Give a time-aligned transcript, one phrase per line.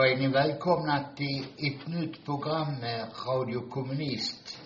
[0.00, 4.58] då är ni välkomna till ett nytt program med Radio Kommunist.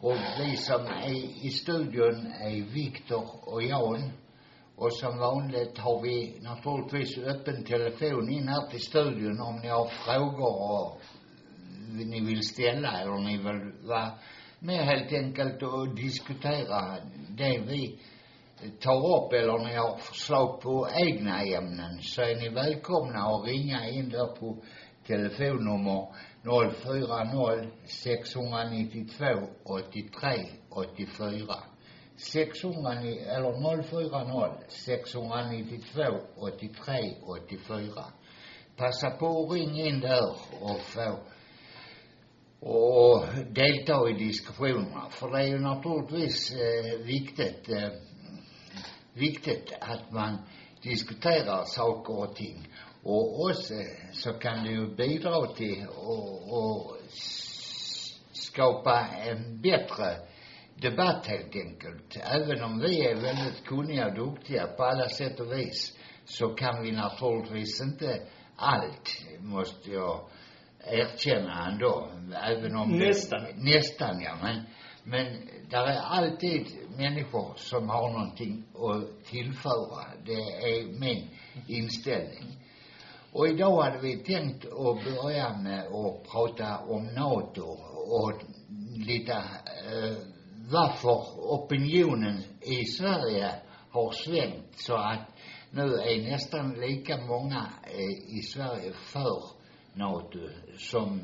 [0.00, 4.10] Och vi som är i studion är Viktor och Jan.
[4.76, 9.86] Och som vanligt har vi naturligtvis öppen telefon in här till studion om ni har
[9.86, 11.00] frågor och
[11.92, 14.10] ni vill ställa eller ni vill vara
[14.58, 16.96] med helt enkelt och diskutera
[17.28, 17.98] det vi
[18.80, 23.88] tar upp eller ni har förslag på egna ämnen så är ni välkomna att ringa
[23.88, 24.56] in där på
[25.06, 26.06] telefonnummer
[26.42, 29.24] 040 692
[29.64, 31.54] 83 84.
[32.16, 36.02] 690, eller 040 692
[36.36, 38.04] 83 84.
[38.76, 40.30] Passa på att ringa in där
[40.60, 41.18] och få
[42.60, 45.10] och delta i diskussionerna.
[45.10, 47.88] För det är ju naturligtvis eh, viktigt, eh,
[49.16, 50.38] viktigt att man
[50.82, 52.68] diskuterar saker och ting.
[53.02, 53.74] Och också
[54.12, 56.96] så kan det ju bidra till att och
[58.32, 60.16] skapa en bättre
[60.74, 62.16] debatt helt enkelt.
[62.16, 66.82] Även om vi är väldigt kunniga och duktiga på alla sätt och vis så kan
[66.82, 68.22] vi naturligtvis inte
[68.56, 70.20] allt, måste jag
[70.84, 72.10] erkänna ändå.
[72.42, 73.44] Även om det- Nästan.
[73.54, 74.62] Nästan ja, men,
[75.04, 76.66] men där är alltid
[76.96, 80.04] människor som har någonting att tillföra.
[80.24, 81.28] Det är min
[81.66, 82.56] inställning.
[83.32, 87.62] Och idag hade vi tänkt att börja med att prata om NATO
[87.94, 88.32] och
[88.96, 90.16] lite eh,
[90.70, 93.50] varför opinionen i Sverige
[93.90, 95.28] har svängt så att
[95.70, 99.42] nu är nästan lika många eh, i Sverige för
[99.92, 100.38] NATO
[100.78, 101.20] som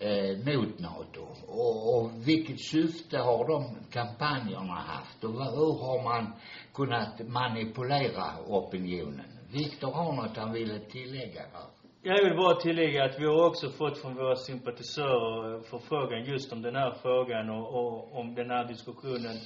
[0.00, 1.26] eh, mot NATO.
[1.46, 6.32] Och, och vilket syfte har de kampanjerna haft och hur har man
[6.74, 9.38] kunnat manipulera opinionen?
[9.52, 11.66] Viktor har något han ville tillägga här.
[12.02, 16.62] Jag vill bara tillägga att vi har också fått från våra sympatisörer förfrågan just om
[16.62, 19.36] den här frågan och, och om den här diskussionen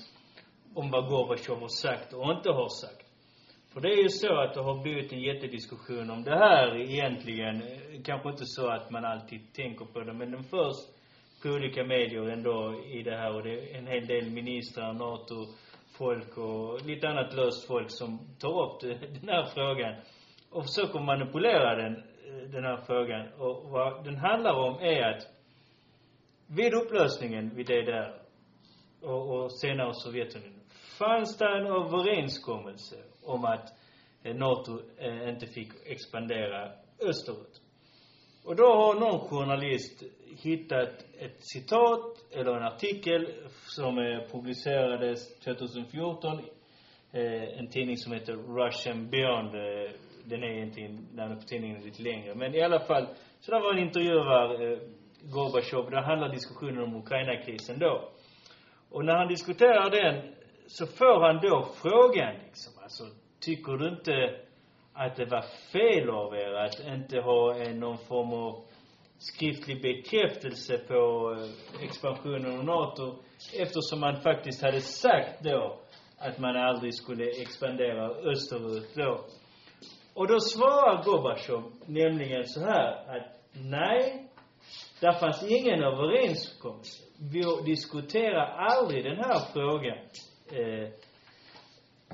[0.74, 3.01] om vad Gorbatjov har sagt och inte har sagt.
[3.72, 7.62] För det är ju så att det har blivit en jättediskussion om det här egentligen.
[8.04, 10.76] Kanske inte så att man alltid tänker på det, men den förs
[11.42, 15.46] på olika medier ändå i det här och det är en hel del ministrar, NATO,
[15.98, 18.80] folk och lite annat löst folk som tar upp
[19.20, 19.94] den här frågan
[20.50, 22.02] och försöker manipulera den,
[22.52, 23.32] den här frågan.
[23.38, 25.22] Och vad den handlar om är att
[26.46, 28.22] vid upplösningen vid DDR
[29.02, 30.60] och, och senare Sovjetunionen
[30.98, 33.72] fanns det en överenskommelse om att
[34.22, 36.72] eh, NATO eh, inte fick expandera
[37.08, 37.60] österut.
[38.44, 40.02] Och då har någon journalist
[40.42, 43.28] hittat ett citat eller en artikel
[43.66, 46.38] som eh, publicerades 2014
[47.12, 49.52] eh, en tidning som heter Russian Beyond.
[50.24, 52.34] Den är egentligen, namnet på tidningen är lite längre.
[52.34, 53.06] Men i alla fall,
[53.40, 54.78] så där var en intervjuar eh,
[55.22, 55.90] Gorbatjov.
[55.90, 58.08] Där handlar diskussionen om Ukraina-krisen då.
[58.90, 60.34] Och när han diskuterar den
[60.66, 63.04] så får han då frågan liksom, alltså,
[63.40, 64.40] tycker du inte
[64.92, 68.64] att det var fel av er att inte ha en, någon form av
[69.18, 73.16] skriftlig bekräftelse på eh, expansionen av NATO
[73.58, 75.78] eftersom man faktiskt hade sagt då
[76.18, 79.24] att man aldrig skulle expandera österut då.
[80.14, 84.28] Och då svarar Gorbatjov nämligen så här att nej,
[85.00, 87.04] där fanns ingen överenskommelse.
[87.32, 89.98] Vi diskuterar aldrig den här frågan.
[90.52, 90.88] Eh,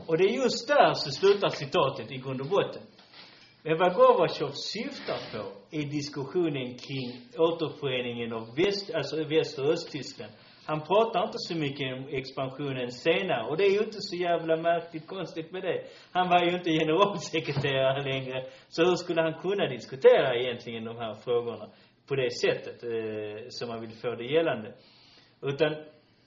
[0.07, 2.83] och det är just där så slutar citatet i grund och botten.
[3.63, 7.09] Men vad Gorbatjov syftar på är diskussionen kring
[7.39, 10.33] återföreningen av väst, alltså Väst och Östtyskland.
[10.67, 13.49] Han pratar inte så mycket om expansionen senare.
[13.49, 15.85] Och det är ju inte så jävla märkligt konstigt med det.
[16.13, 18.45] Han var ju inte generalsekreterare längre.
[18.69, 21.69] Så hur skulle han kunna diskutera egentligen de här frågorna
[22.09, 24.75] på det sättet eh, som man vill få det gällande?
[25.43, 25.77] Utan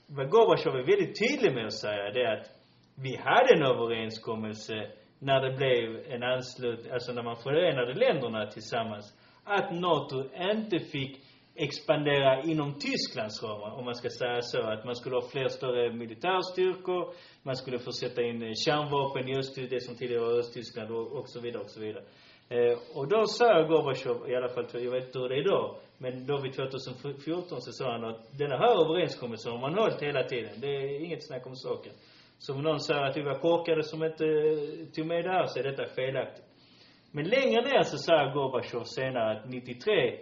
[0.06, 2.61] vad Gorbatjov är väldigt tydlig med att säga, det är att
[2.94, 9.18] vi hade en överenskommelse när det blev en anslutning, alltså när man förenade länderna tillsammans,
[9.44, 11.20] att NATO inte fick
[11.54, 14.62] expandera inom Tysklands ramar, om man ska säga så.
[14.62, 19.38] Att man skulle ha fler större militärstyrkor, man skulle få sätta in eh, kärnvapen i
[19.38, 22.04] Öst, det som tidigare var Östtyskland och, och så vidare och så vidare.
[22.48, 25.76] Eh, och då sa Gorbatjov, i alla fall, jag vet inte hur det är idag,
[25.98, 30.22] men då vid 2014 så sa han att denna här överenskommelsen har man hållit hela
[30.24, 30.60] tiden.
[30.60, 31.92] Det är inget snack om saken.
[32.44, 35.46] Så om någon säger att vi var korkade som inte eh, tog med det här
[35.46, 36.44] så är detta felaktigt.
[37.12, 40.18] Men längre ner så säger Gorbatjov senare att 93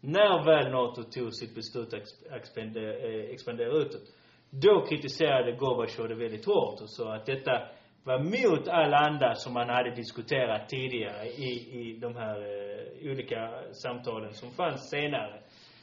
[0.00, 4.06] när väl NATO tog sitt beslut att expandera, eh, expandera utåt,
[4.50, 7.68] då kritiserade Gorbatjov det väldigt hårt och sa att detta
[8.04, 13.40] var mot all anda som man hade diskuterat tidigare i, i de här eh, olika
[13.72, 15.40] samtalen som fanns senare.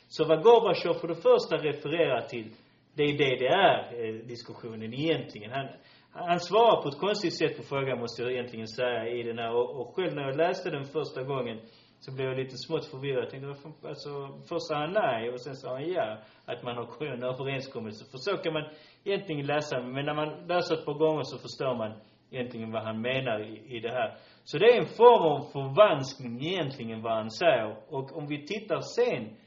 [0.07, 2.49] Så vad Gorbatjov för det första refererar till,
[2.95, 5.51] det är DDR-diskussionen eh, egentligen.
[5.51, 5.67] Han,
[6.11, 9.51] han svarar på ett konstigt sätt på frågan, måste jag egentligen säga, i den här.
[9.55, 11.59] Och, och själv när jag läste den första gången
[11.99, 13.23] så blev jag lite smått förvirrad.
[13.23, 14.11] Jag tänkte, varför, alltså,
[14.49, 16.17] först sa han nej och sen sa han ja.
[16.45, 18.05] Att man har en överenskommelse.
[18.11, 18.65] För så kan man
[19.03, 21.91] egentligen läsa, men när man läser ett par gånger så förstår man
[22.31, 24.17] egentligen vad han menar i, i det här.
[24.43, 27.77] Så det är en form av förvanskning egentligen vad han säger.
[27.89, 29.37] Och om vi tittar sen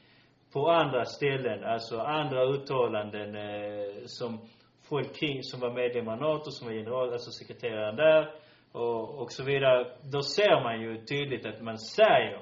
[0.57, 4.41] på andra ställen, alltså andra uttalanden eh, som
[4.89, 8.31] folk kring, som var medlemmar i NATO, som var general, alltså sekreteraren där,
[8.73, 12.41] och, och så vidare, då ser man ju tydligt att man säger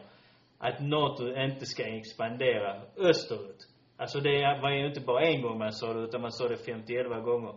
[0.58, 3.60] att NATO inte ska expandera österut.
[3.96, 6.72] Alltså det var ju inte bara en gång man sa det, utan man sa det
[6.72, 7.54] 50-11 gånger.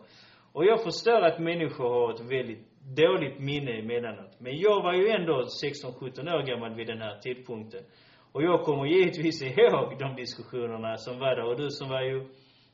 [0.54, 4.40] Och jag förstår att människor har ett väldigt dåligt minne emellanåt.
[4.40, 7.84] Men jag var ju ändå 16-17 år gammal vid den här tidpunkten.
[8.38, 11.44] Och jag kommer givetvis ihåg de diskussionerna som var där.
[11.44, 12.18] Och du som var ju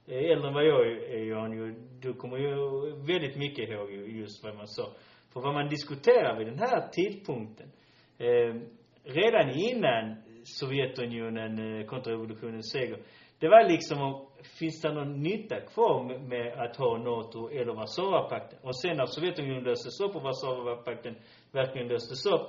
[0.07, 2.55] eh, äldre än vad jag är, Jan, du kommer ju
[3.07, 4.83] väldigt mycket ihåg just vad man sa.
[5.33, 7.67] För vad man diskuterar vid den här tidpunkten,
[8.17, 8.55] eh,
[9.03, 12.99] redan innan Sovjetunionen, eh, kontrarevolutionens seger,
[13.39, 14.27] det var liksom om,
[14.59, 18.59] finns det någon nytta kvar med, med att ha NATO eller Warszawapakten?
[18.61, 21.15] Och sen när Sovjetunionen löstes upp och Warszawapakten
[21.51, 22.47] verkligen löstes upp,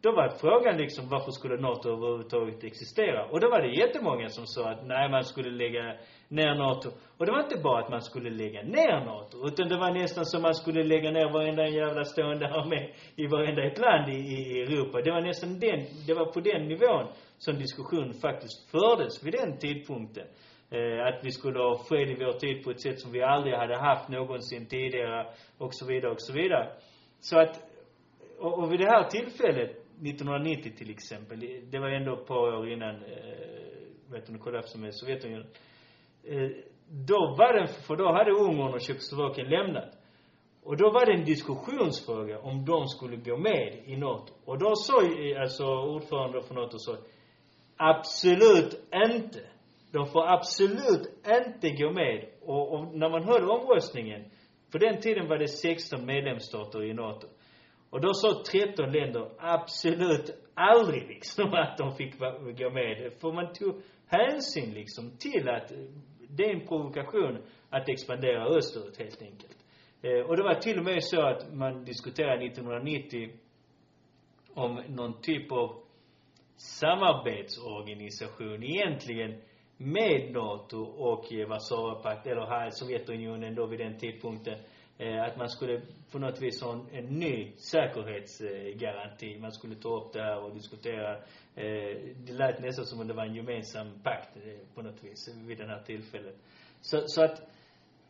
[0.00, 3.24] då var frågan liksom, varför skulle NATO överhuvudtaget existera?
[3.24, 5.96] Och då var det jättemånga som sa att nej, man skulle lägga
[6.28, 6.88] ner NATO.
[7.18, 10.24] Och det var inte bara att man skulle lägga ner NATO, utan det var nästan
[10.24, 14.62] som man skulle lägga ner varenda jävla stående armé i varenda ett land i, i
[14.62, 15.00] Europa.
[15.00, 17.06] Det var nästan den, det var på den nivån
[17.38, 20.26] som diskussionen faktiskt fördes vid den tidpunkten.
[20.70, 23.54] Eh, att vi skulle ha fred i vår tid på ett sätt som vi aldrig
[23.54, 25.26] hade haft någonsin tidigare
[25.58, 26.68] och så vidare och så vidare.
[27.20, 27.60] Så att,
[28.38, 31.40] och, och vid det här tillfället, 1990 till exempel,
[31.70, 35.46] det var ändå ett par år innan, eh, vet du, kollapsen med Sovjetunionen
[36.24, 36.50] eh,
[36.90, 39.94] då var det, för då hade Ungern och Tjeckoslovakien lämnat.
[40.62, 44.32] Och då var det en diskussionsfråga om de skulle gå med i NATO.
[44.44, 46.96] Och då sa eh, alltså ordförande för NATO sa,
[47.76, 49.40] absolut inte.
[49.92, 52.24] De får absolut inte gå med.
[52.42, 54.24] Och, och när man hörde omröstningen,
[54.72, 57.26] på den tiden var det 16 medlemsstater i NATO.
[57.90, 62.18] Och då sa 13 länder absolut aldrig liksom att de fick
[62.58, 63.12] gå med.
[63.20, 65.72] För man tog hänsyn liksom till att
[66.28, 67.38] det är en provokation
[67.70, 69.56] att expandera österut helt enkelt.
[70.02, 73.30] Eh, och det var till och med så att man diskuterade 1990
[74.54, 75.82] om någon typ av
[76.56, 79.40] samarbetsorganisation egentligen
[79.76, 84.58] med NATO och eh, Warszawapakten, eller här Sovjetunionen då vid den tidpunkten.
[85.00, 85.80] Eh, att man skulle
[86.12, 89.38] på något vis ha en, en ny säkerhetsgaranti.
[89.38, 91.16] Man skulle ta upp det här och diskutera.
[91.54, 95.28] Eh, det lät nästan som om det var en gemensam pakt eh, på något vis
[95.46, 96.36] vid det här tillfället.
[96.80, 97.42] Så, så att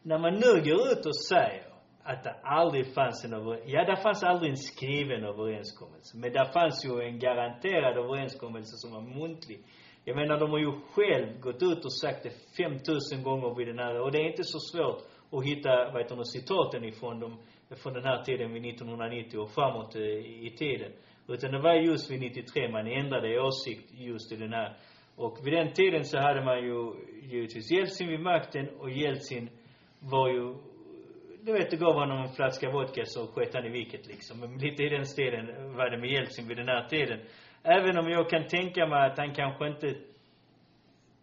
[0.02, 1.66] när man nu går ut och säger
[2.02, 6.16] att det aldrig fanns en över, ja det fanns aldrig en skriven överenskommelse.
[6.16, 9.64] Men det fanns ju en garanterad överenskommelse som var muntlig.
[10.04, 13.78] Jag menar, de har ju själv gått ut och sagt det 5000 gånger vid den
[13.78, 17.38] här, och det är inte så svårt och hitta, vad heter det, citaten ifrån dem,
[17.82, 20.92] från den här tiden vid 1990 och framåt i, i tiden.
[21.28, 24.76] Utan det var just vid 93 man ändrade åsikt just i den här.
[25.16, 29.50] Och vid den tiden så hade man ju givetvis Jeltsin vid makten och Jeltsin
[30.00, 30.54] var ju
[31.40, 34.40] du vet, det gav honom en flaska vodka så sket han i viket liksom.
[34.40, 37.20] Men lite i den stilen var det med Jeltsin vid den här tiden.
[37.62, 39.94] Även om jag kan tänka mig att han kanske inte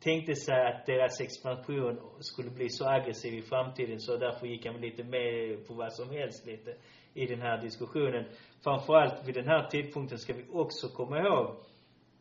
[0.06, 4.82] tänkte sig att deras expansion skulle bli så aggressiv i framtiden så därför gick han
[4.82, 6.76] lite med på vad som helst lite
[7.14, 8.26] i den här diskussionen.
[8.64, 11.56] Framförallt vid den här tidpunkten ska vi också komma ihåg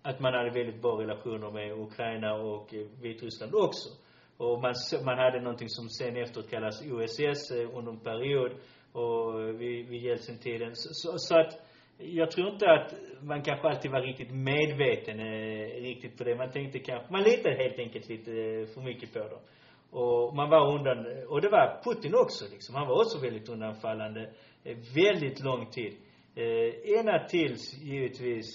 [0.03, 3.89] att man hade väldigt bra relationer med Ukraina och Vitryssland också.
[4.37, 4.75] Och man,
[5.05, 8.53] man hade någonting som sen efteråt kallas OSS eh, under en period
[8.93, 10.71] och vid, vid Jeltsin-tiden.
[10.75, 11.64] Så, så, så att
[11.99, 16.37] jag tror inte att man kanske alltid var riktigt medveten eh, riktigt på det.
[16.37, 19.41] Man tänkte kanske, man litade helt enkelt lite eh, för mycket på dem.
[19.91, 22.75] Och man var undan, och det var Putin också liksom.
[22.75, 24.31] Han var också väldigt undanfallande,
[24.65, 25.97] eh, väldigt lång tid.
[26.35, 28.47] Eh, ena tills givetvis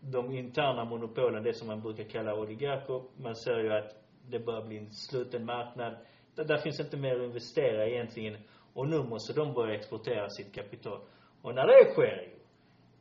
[0.00, 3.02] de interna monopolen, det som man brukar kalla oligarker.
[3.22, 3.90] Man ser ju att
[4.30, 5.96] det börjar bli en sluten marknad.
[6.34, 8.36] Där, där finns inte mer att investera egentligen.
[8.74, 11.00] Och nu måste de börja exportera sitt kapital.
[11.42, 12.41] Och när det sker ju,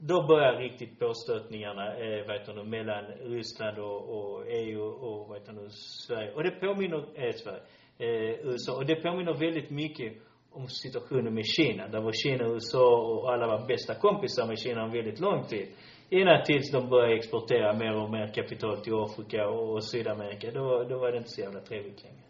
[0.03, 5.39] då börjar riktigt påstötningarna, eh, vad heter det, mellan Ryssland och, och EU och, vad
[5.39, 5.69] heter det,
[6.07, 6.31] Sverige.
[6.31, 7.61] Och det påminner, eh, Sverige,
[7.97, 8.75] eh, USA.
[8.77, 10.13] Och det påminner väldigt mycket
[10.51, 11.87] om situationen med Kina.
[11.87, 15.43] Där var Kina och USA och alla var bästa kompisar med Kina en väldigt lång
[15.43, 15.67] tid.
[16.09, 20.51] Innan tills de började exportera mer och mer kapital till Afrika och Sydamerika.
[20.51, 22.21] Då, då var det inte så jävla trevligt längre.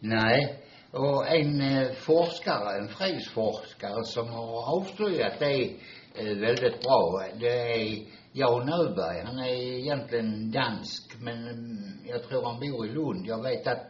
[0.00, 0.64] Nej.
[0.92, 5.70] Och en eh, forskare, en fredsforskare som har avslöjat det
[6.14, 9.22] Eh, väldigt bra, det är Jan Öberg.
[9.24, 13.26] Han är egentligen dansk, men mm, jag tror han bor i Lund.
[13.26, 13.86] Jag vet att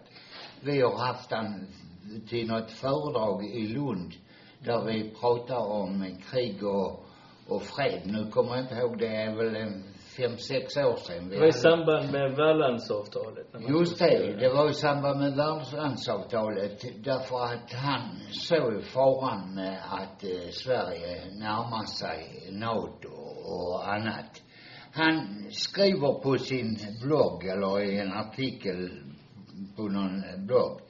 [0.61, 1.67] vi har haft han
[2.29, 4.12] till något föredrag i Lund
[4.59, 7.05] där vi pratar om krig och,
[7.47, 8.03] och fred.
[8.05, 9.90] Nu kommer jag inte ihåg, det är väl en
[10.21, 11.29] fem, sex år sedan.
[11.29, 13.47] Det var i samband med Värlandsavtalet.
[13.69, 20.25] Just det, det var i samband med Världslandsavtalet därför att han såg faran med att
[20.25, 23.09] eh, Sverige närmar sig NATO
[23.45, 24.43] och annat.
[24.93, 28.91] Han skriver på sin blogg, eller i en artikel
[29.77, 30.81] på någon blogg,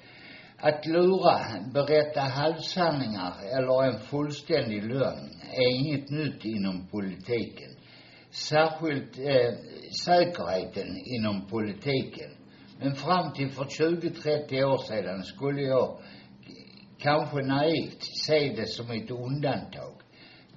[0.58, 1.38] att lura,
[1.74, 7.69] berätta halvsanningar eller en fullständig lögn är inget nytt inom politiken.
[8.30, 9.54] Särskilt eh,
[10.04, 12.30] säkerheten inom politiken.
[12.78, 15.98] Men fram till för 20-30 år sedan skulle jag
[16.98, 19.94] kanske naivt se det som ett undantag.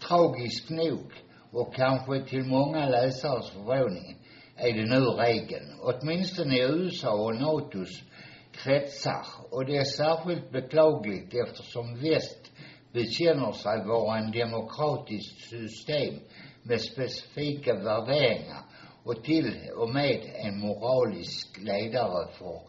[0.08, 1.12] Tragiskt nog,
[1.52, 4.18] och kanske till många läsares förvåning,
[4.56, 5.80] är det nu regeln.
[5.82, 8.04] Åtminstone i USA och NATOs
[8.52, 9.26] kretsar.
[9.52, 12.52] Och det är särskilt beklagligt eftersom väst
[12.92, 16.20] bekänner sig vara en demokratiskt system
[16.64, 18.64] med specifika värderingar
[19.04, 22.62] och till och med en moralisk ledare för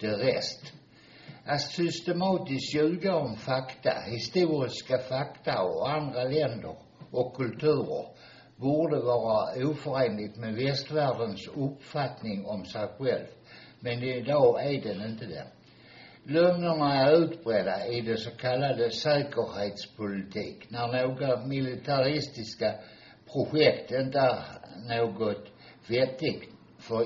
[0.00, 0.72] det rest.
[1.44, 6.76] Att systematiskt ljuga om fakta, historiska fakta och andra länder
[7.10, 8.06] och kulturer
[8.56, 13.26] borde vara oförenligt med västvärldens uppfattning om sig själv.
[13.80, 15.46] Men idag är den inte det.
[16.24, 22.74] Lögnerna är utbredda i det så kallade säkerhetspolitik, när några militaristiska
[23.32, 24.42] projekt inte är
[24.88, 25.46] något
[25.88, 26.42] vettigt
[26.78, 27.04] för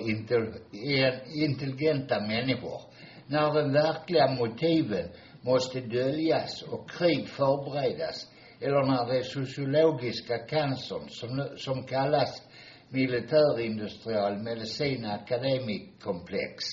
[1.45, 2.81] intelligenta människor.
[3.27, 5.09] När de verkliga motiven
[5.41, 8.29] måste döljas och krig förberedas
[8.61, 12.43] eller när den sociologiska cancern som, som kallas
[12.89, 16.65] militärindustrial medicin akademikkomplex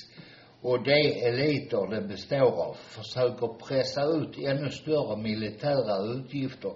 [0.61, 6.71] och de eliter det består av försöker pressa ut ännu större militära utgifter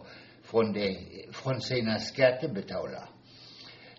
[0.49, 0.97] från, de,
[1.31, 3.07] från sina skattebetalare.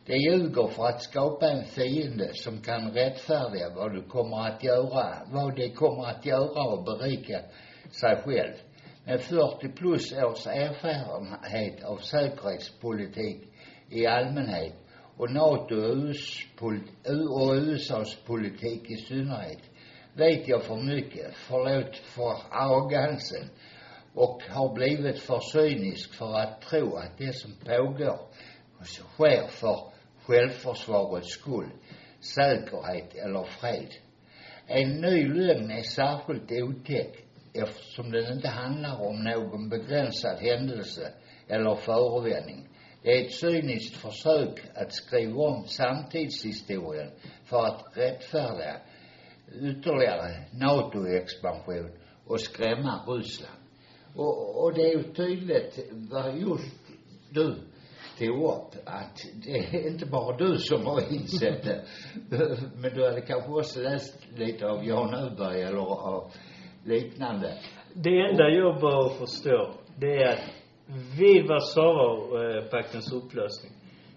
[0.07, 5.27] De ljuger för att skapa en fiende som kan rättfärdiga vad du kommer att göra,
[5.27, 7.41] vad de kommer att göra och berika
[7.91, 8.55] sig själv.
[9.05, 13.43] Med 40 plus års erfarenhet av säkerhetspolitik
[13.91, 14.75] i allmänhet
[15.17, 15.75] och NATO
[16.61, 16.73] och,
[17.43, 19.63] och USAs politik i synnerhet
[20.19, 23.49] vet jag för mycket, förlåt för arrogansen,
[24.19, 28.21] och har blivit för cynisk för att tro att det som pågår
[28.85, 29.81] sker för
[30.27, 31.71] självförsvarets skull,
[32.21, 33.95] säkerhet eller fred.
[34.67, 41.13] En ny lögn är särskilt otäck eftersom den inte handlar om någon begränsad händelse
[41.49, 42.69] eller förevändning.
[43.03, 47.11] Det är ett cyniskt försök att skriva om samtidshistorien
[47.45, 48.81] för att rättfärdiga
[49.53, 51.91] ytterligare NATO-expansion
[52.25, 53.68] och skrämma Ryssland.
[54.15, 55.79] Och, och det är ju tydligt
[56.11, 56.77] vad just
[57.31, 57.55] du
[58.19, 61.85] tog upp att det är inte bara du som har insett det.
[62.77, 66.33] Men du hade kanske också läst lite av Jan Öberg eller av
[66.85, 67.59] liknande.
[67.95, 70.59] Det enda jag bör förstå, det är att
[71.19, 73.73] vid Warszawapaktens upplösning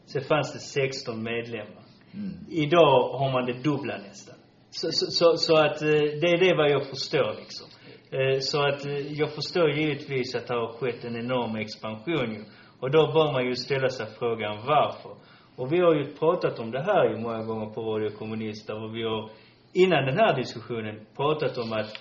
[0.05, 1.83] så fanns det 16 medlemmar.
[2.13, 2.31] Mm.
[2.49, 4.35] Idag har man det dubbla nästan.
[4.69, 5.87] Så, så, så, så att eh,
[6.21, 7.67] det är det vad jag förstår liksom.
[8.11, 12.43] Eh, så att eh, jag förstår givetvis att det har skett en enorm expansion ju.
[12.79, 15.15] Och då bör man ju ställa sig frågan varför.
[15.55, 18.95] Och vi har ju pratat om det här ju många gånger på Radio Kommunister och
[18.95, 19.29] vi har
[19.73, 21.99] innan den här diskussionen pratat om att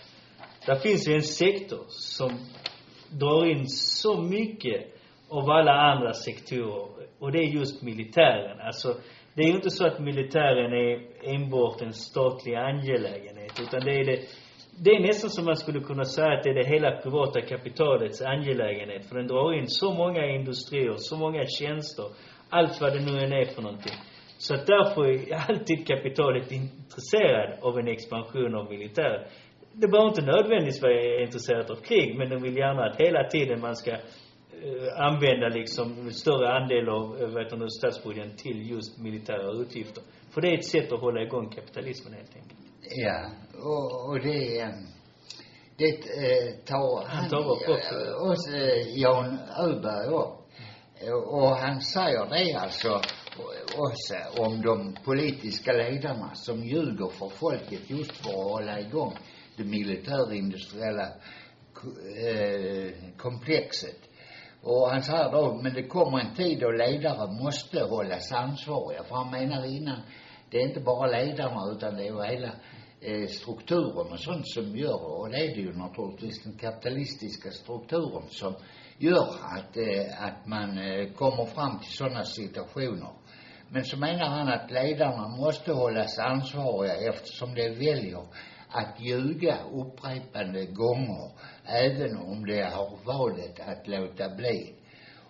[0.66, 2.30] det finns ju en sektor som
[3.10, 4.86] drar in så mycket
[5.28, 6.88] av alla andra sektorer
[7.18, 8.60] och det är just militären.
[8.60, 8.94] Alltså,
[9.34, 11.00] det är ju inte så att militären är
[11.34, 14.20] enbart en statlig angelägenhet utan det är det
[14.84, 18.22] det är nästan som man skulle kunna säga att det är det hela privata kapitalets
[18.22, 19.06] angelägenhet.
[19.08, 22.04] För den drar in så många industrier, så många tjänster,
[22.48, 23.92] allt vad det nu än är för någonting.
[24.38, 29.22] Så att därför är alltid kapitalet intresserad av en expansion av militären.
[29.72, 33.60] Det behöver inte nödvändigtvis vara intresserat av krig, men de vill gärna att hela tiden
[33.60, 33.98] man ska eh,
[35.08, 40.02] använda liksom en större andel av, vet vad heter statsbudgeten till just militära utgifter.
[40.34, 42.60] För det är ett sätt att hålla igång kapitalismen helt enkelt.
[42.96, 43.30] Ja,
[43.62, 44.68] och, och det,
[45.76, 47.94] det eh, tar Han tar upp också.
[47.94, 50.36] eh, också eh, Jan Öberg upp.
[51.26, 53.00] Och han säger det alltså
[53.76, 59.14] också om de politiska ledarna som ljuger för folket just för att hålla igång
[59.56, 61.08] det militärindustriella
[61.74, 61.90] ko-
[63.16, 63.96] komplexet.
[64.62, 69.02] Och han säger då, men det kommer en tid då ledare måste hållas ansvariga.
[69.04, 70.00] För han menar innan,
[70.50, 72.50] det är inte bara ledarna utan det är ju hela
[73.02, 78.22] Eh, strukturen och sånt som gör, och det är det ju naturligtvis den kapitalistiska strukturen
[78.30, 78.54] som
[78.98, 83.10] gör att, eh, att man eh, kommer fram till sådana situationer.
[83.68, 88.22] Men så menar han att ledarna måste hållas ansvariga eftersom de väljer
[88.68, 91.30] att ljuga upprepade gånger,
[91.64, 94.74] även om de har valet att låta bli.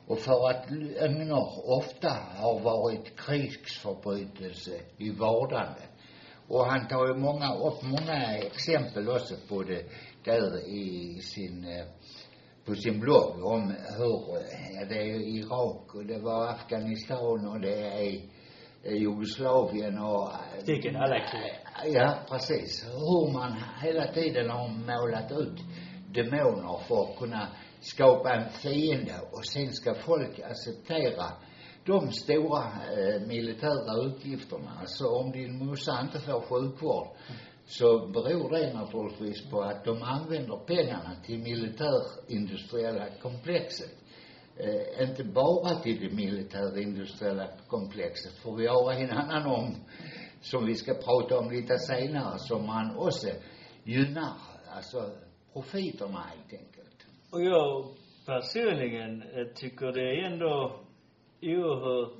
[0.06, 5.89] Och för att lögner ofta har varit krigsförbrytelse i vardande.
[6.50, 9.84] Och han tar ju många, upp många exempel också på det
[10.24, 11.86] där i sin, eh,
[12.64, 17.60] på sin blogg om hur, eh, ja, det är Irak och det var Afghanistan och
[17.60, 18.20] det är
[18.82, 20.30] eh, Jugoslavien och
[20.66, 21.52] Vilken alla krig.
[21.94, 22.84] Ja, precis.
[22.84, 25.58] Hur man hela tiden har målat ut
[26.14, 27.48] demoner för att kunna
[27.80, 31.26] skapa en fiende och sen ska folk acceptera
[31.90, 32.64] de stora
[32.96, 34.70] eh, militära utgifterna.
[34.80, 37.08] Alltså om din morsa inte får sjukvård
[37.64, 43.94] så beror det naturligtvis på att de använder pengarna till militärindustriella komplexet.
[44.56, 49.74] Eh, inte bara till det militärindustriella komplexet, för vi har en annan om,
[50.40, 53.28] som vi ska prata om lite senare, som man också
[53.84, 54.32] gynnar,
[54.76, 55.10] alltså
[55.52, 57.06] profiterna helt enkelt.
[57.30, 57.84] Och jag
[58.26, 60.79] personligen eh, tycker det är ändå
[61.42, 62.12] oerhört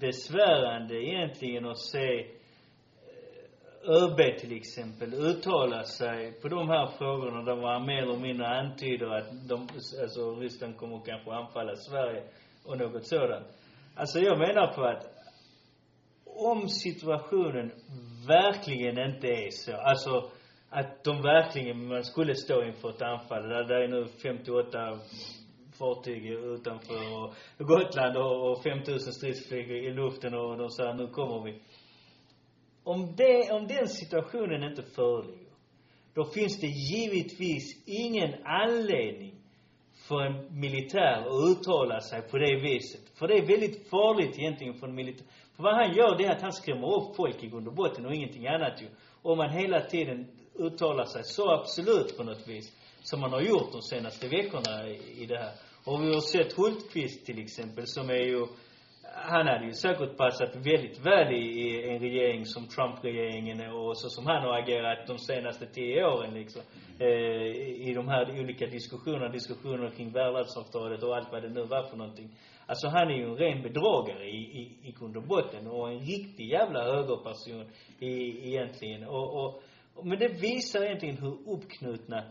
[0.00, 2.26] besvärande egentligen att se eh,
[3.90, 9.06] ÖB till exempel uttala sig på de här frågorna där man mer eller mindre antyder
[9.06, 9.68] att de,
[10.02, 12.22] alltså Ryssland kommer kanske anfalla Sverige
[12.64, 13.46] och något sådant.
[13.94, 15.20] Alltså jag menar på att
[16.24, 17.72] om situationen
[18.28, 20.30] verkligen inte är så, alltså
[20.70, 23.48] att de verkligen, man skulle stå inför ett anfall.
[23.48, 24.98] Där, där är nu 58
[25.80, 31.44] fartyg utanför och Gotland och, och 5000 stridsflyg i luften och de säger nu kommer
[31.44, 31.60] vi.
[32.84, 35.52] Om det, om den situationen inte föreligger,
[36.14, 39.34] då finns det givetvis ingen anledning
[40.08, 43.00] för en militär att uttala sig på det viset.
[43.18, 45.26] För det är väldigt farligt egentligen för en militär.
[45.56, 48.06] För vad han gör det är att han skrämmer upp folk i grund och botten
[48.06, 48.88] och ingenting annat ju.
[49.22, 50.26] Om man hela tiden
[50.58, 55.22] uttalar sig så absolut på något vis, som man har gjort de senaste veckorna i,
[55.22, 55.52] i det här.
[55.84, 58.46] Och vi har sett Hultqvist till exempel, som är ju,
[59.14, 64.08] han hade ju säkert passat väldigt väl i, i en regering som Trump-regeringen och så
[64.08, 66.62] som han har agerat de senaste tio åren liksom.
[66.98, 71.82] Eh, I de här olika diskussionerna, diskussionerna kring världsavtalet och allt vad det nu var
[71.90, 72.30] för någonting.
[72.66, 75.98] Alltså han är ju en ren bedragare i, i, i grund och botten och en
[75.98, 77.66] riktig jävla högerperson
[77.98, 79.04] i, egentligen.
[79.04, 79.62] Och, och,
[80.06, 82.24] men det visar egentligen hur uppknutna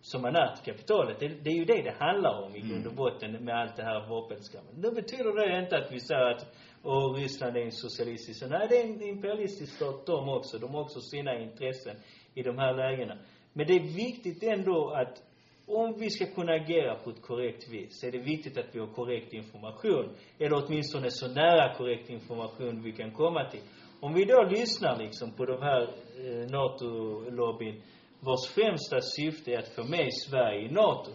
[0.00, 1.20] som man är till kapitalet.
[1.20, 3.82] Det, det är ju det det handlar om i grund och botten med allt det
[3.82, 4.74] här vapenskammen.
[4.76, 6.46] Nu betyder det inte att vi säger att
[6.82, 8.44] och Ryssland är en socialistisk.
[8.48, 10.58] Nej, det är en imperialistisk stat de också.
[10.58, 11.96] De har också sina intressen
[12.34, 13.18] i de här lägena.
[13.52, 15.22] Men det är viktigt ändå att
[15.66, 18.78] om vi ska kunna agera på ett korrekt vis, så är det viktigt att vi
[18.78, 20.08] har korrekt information.
[20.38, 23.60] Eller åtminstone så nära korrekt information vi kan komma till.
[24.00, 27.82] Om vi då lyssnar liksom på de här eh, NATO-lobbyn,
[28.20, 31.10] vars främsta syfte är att få med Sverige i NATO.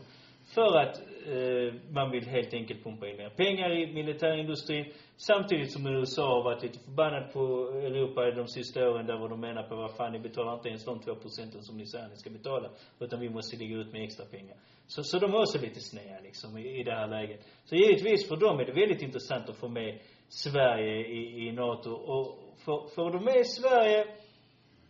[0.56, 0.96] För att
[1.28, 4.86] eh, man vill helt enkelt pumpa in mer pengar i militärindustrin.
[5.18, 7.40] Samtidigt som USA har varit lite förbannat på
[7.70, 11.00] Europa de sista åren där de menar på vad fan ni betalar inte ens de
[11.00, 12.70] två procenten som ni säger ni ska betala.
[13.00, 14.58] Utan vi måste ligga ut med extra pengar.
[14.88, 17.40] Så, så de är också lite sneda liksom i, i det här läget.
[17.66, 21.92] Så givetvis för dem är det väldigt intressant att få med Sverige i, i NATO.
[21.92, 24.06] Och får, får de med Sverige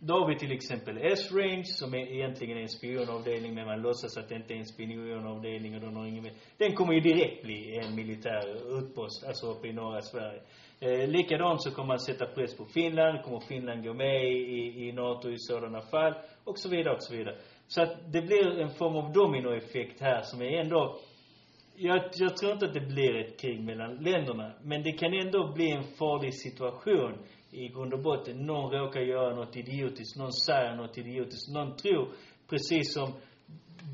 [0.06, 4.28] då har vi till exempel S-Range som är egentligen en spionavdelning men man låtsas att
[4.28, 6.32] det inte är en spionavdelning och de har ingen med.
[6.58, 10.40] Den kommer ju direkt bli en militär utpost, alltså uppe i norra Sverige.
[10.80, 14.92] Eh, likadant så kommer man sätta press på Finland, kommer Finland gå med i, i
[14.92, 16.14] NATO i sådana fall,
[16.44, 17.36] och så vidare och så vidare.
[17.66, 20.98] Så att det blir en form av dominoeffekt här som är ändå
[21.76, 25.52] jag, jag tror inte att det blir ett krig mellan länderna, men det kan ändå
[25.52, 27.18] bli en farlig situation
[27.50, 28.46] i grund och botten.
[28.46, 32.08] Någon råkar göra något idiotiskt, någon säger något idiotiskt, någon tror,
[32.50, 33.12] precis som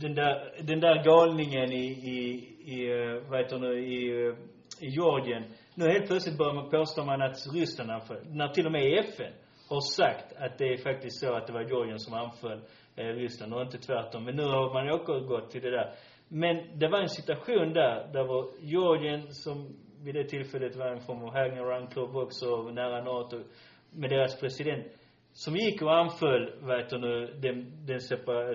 [0.00, 2.18] den där, den där galningen i, i,
[2.64, 4.34] i eh, vad heter det, i, eh,
[4.80, 5.44] i Georgien.
[5.74, 8.22] Nu helt plötsligt börjar man påstå man att Ryssland anföll.
[8.26, 9.32] När till och med FN
[9.68, 12.60] har sagt att det är faktiskt så att det var Georgien som anföll
[12.96, 14.24] eh, Ryssland och inte tvärtom.
[14.24, 15.94] Men nu har man återgått till det där.
[16.32, 21.00] Men det var en situation där, där var Georgien som vid det tillfället var en
[21.00, 23.42] form av hang klubb också, nära NATO,
[23.90, 24.86] med deras president,
[25.32, 28.00] som gick och anföll, vet du nu, den, den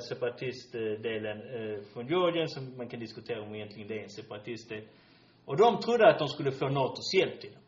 [0.02, 4.82] separatistdelen eh, från Georgien, som man kan diskutera om egentligen det är en separatistdel.
[5.46, 7.62] Och de trodde att de skulle få NATOs hjälp till dem.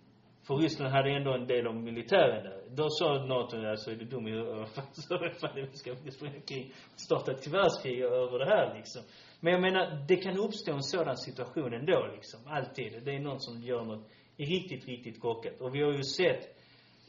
[0.48, 2.62] För Ryssland hade ändå en del av militären där.
[2.70, 4.70] Då sa NATO, alltså är du dum i huvudet?
[5.10, 9.02] Vad vi ska springa krig, starta ett världskrig över det här liksom.
[9.40, 12.40] Men jag menar, det kan uppstå en sådan situation ändå liksom.
[12.46, 13.02] Alltid.
[13.06, 14.08] Det är någon som gör något
[14.38, 15.62] riktigt, riktigt korkat.
[15.62, 16.58] Och vi har ju sett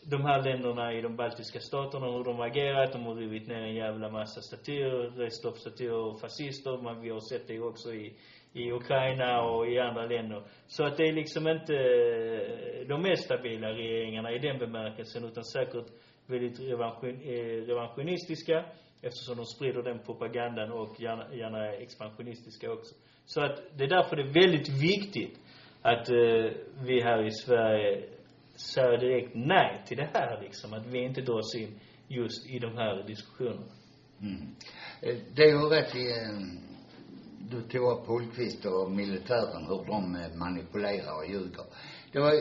[0.03, 2.93] de här länderna i de baltiska staterna, hur de har agerat.
[2.93, 6.83] De har rivit ner en jävla massa statyer, rest upp statyer fascister.
[6.83, 8.17] Men vi har sett det också i,
[8.53, 10.43] i Ukraina och i andra länder.
[10.67, 15.45] Så att det är liksom inte eh, de mest stabila regeringarna i den bemärkelsen, utan
[15.45, 15.87] säkert
[16.27, 16.61] väldigt
[17.69, 18.65] revansionistiska eh,
[19.03, 22.95] eftersom de sprider den propagandan och gärna, gärna är expansionistiska också.
[23.25, 25.39] Så att det är därför det är väldigt viktigt
[25.83, 26.51] att eh,
[26.87, 28.09] vi här i Sverige
[28.75, 30.73] säger direkt nej till det här liksom.
[30.73, 33.73] Att vi inte dras in just i de här diskussionerna.
[34.21, 34.43] Mm.
[35.03, 36.78] Eh, det är ju rätt i, eh,
[37.51, 41.65] du tog upp Hultqvist och militären, hur de eh, manipulerar och ljuger.
[42.13, 42.33] Det var,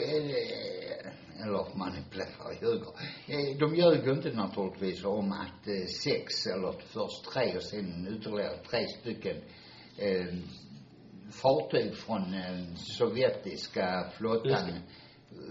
[1.43, 3.60] eller manipulerar och ljuger.
[3.60, 9.38] De ljög inte naturligtvis om att sex, eller först tre och sen ytterligare tre stycken
[9.98, 10.36] eh,
[11.32, 14.82] fartyg från den sovjetiska flottan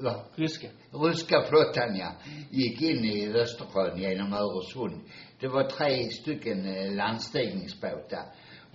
[0.03, 0.25] Va?
[0.35, 0.69] Ryska.
[0.93, 2.13] Ryska flottan, ja.
[2.51, 5.01] Gick in i Östersjön genom Öresund.
[5.41, 8.25] Det var tre stycken eh, landstigningsbåtar.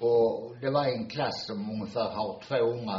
[0.02, 2.94] Och det var en klass som ungefär har 200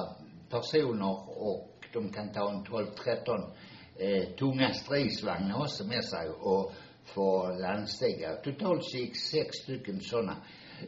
[0.50, 3.52] personer och de kan ta en 12-13
[3.96, 6.72] eh, tunga stridsvagnar också med sig och
[7.04, 8.34] få landstiga.
[8.34, 10.36] Totalt så gick sex stycken sådana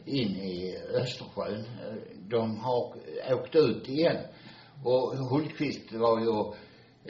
[0.05, 1.65] in i Östersjön.
[2.29, 2.93] De har
[3.33, 4.17] åkt ut igen.
[4.83, 6.53] Och Hultqvist var ju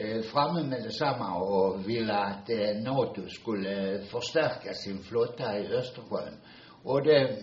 [0.06, 6.34] eh, framme med detsamma och ville att eh, NATO skulle förstärka sin flotta i Östersjön.
[6.84, 7.42] Och det,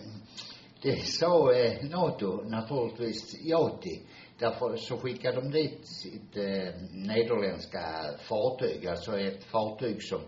[0.84, 4.00] det sa eh, NATO naturligtvis ja till.
[4.38, 7.80] Därför så skickade de dit sitt eh, nederländska
[8.18, 10.20] fartyg, alltså ett fartyg som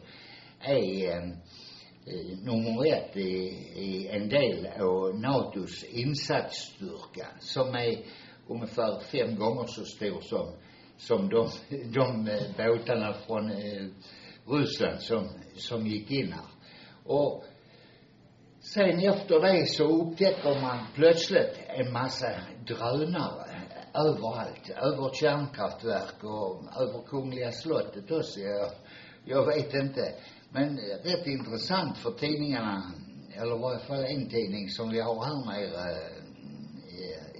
[0.60, 3.30] är eh, nummer ett i,
[3.74, 7.98] i en del av NATOs insatsstyrka som är
[8.48, 10.52] ungefär fem gånger så stor som
[10.98, 11.48] som de,
[11.92, 13.86] de eh, båtarna från eh,
[14.46, 16.46] Ryssland som, som gick in här.
[17.04, 17.44] Och
[18.74, 22.28] sen efter det så upptäcker man plötsligt en massa
[22.66, 23.46] drönare
[23.94, 24.70] överallt.
[24.70, 28.40] Över kärnkraftverk och över Kungliga slottet också.
[28.40, 28.70] Jag,
[29.24, 30.14] jag vet inte.
[30.50, 32.92] Men rätt intressant för tidningarna,
[33.36, 35.98] eller i varje fall en tidning som vi har här nere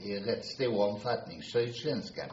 [0.05, 2.29] i, i rätt stor omfattning, Sydsvenskan,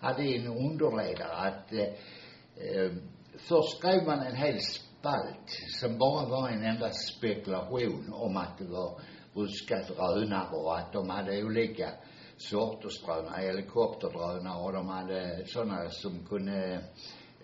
[0.00, 2.92] hade en underledare att eh, eh
[3.38, 4.60] först skrev man en hel
[4.98, 9.00] spalt som bara var en enda spekulation om att det var
[9.34, 11.90] ryska drönare och att de hade olika
[12.36, 16.80] sorters drönare, helikopterdrönare och de hade sådana som kunde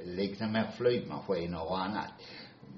[0.05, 2.13] likna mer flygmaskiner och annat.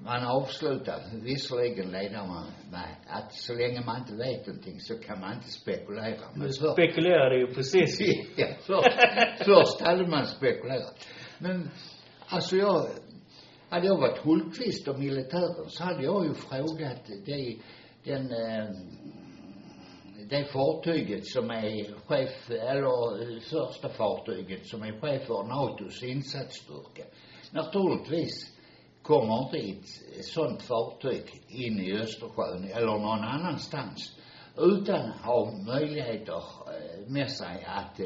[0.03, 2.27] Man avslutar visserligen ledaren
[2.71, 6.17] med att så länge man inte vet någonting så kan man inte spekulera.
[6.35, 7.99] Du för- spekulerade ju precis.
[8.35, 8.97] ja, först,
[9.45, 11.07] först hade man spekulerat.
[11.39, 11.69] Men
[12.27, 12.87] alltså jag,
[13.69, 17.57] hade jag varit Hultqvist och militären så hade jag ju frågat det,
[18.03, 18.69] den, eh,
[20.29, 27.03] det fartyget som är chef, eller eh, första fartyget som är chef för NATOs insatsstyrka.
[27.51, 28.57] Naturligtvis
[29.01, 29.79] kommer inte
[30.19, 34.17] ett sånt fartyg in i Östersjön eller någon annanstans
[34.57, 37.99] utan ha möjligheter eh, med sig att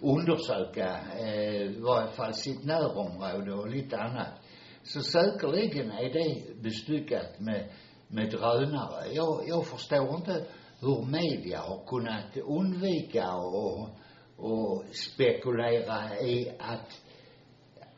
[0.00, 4.45] undersöka i varje fall sitt närområde och lite annat.
[4.86, 7.68] Så säkerligen är det bestyckat med,
[8.08, 9.12] med drönare.
[9.12, 10.44] Jag, jag förstår inte
[10.80, 13.88] hur media har kunnat undvika och,
[14.36, 17.00] och spekulera i att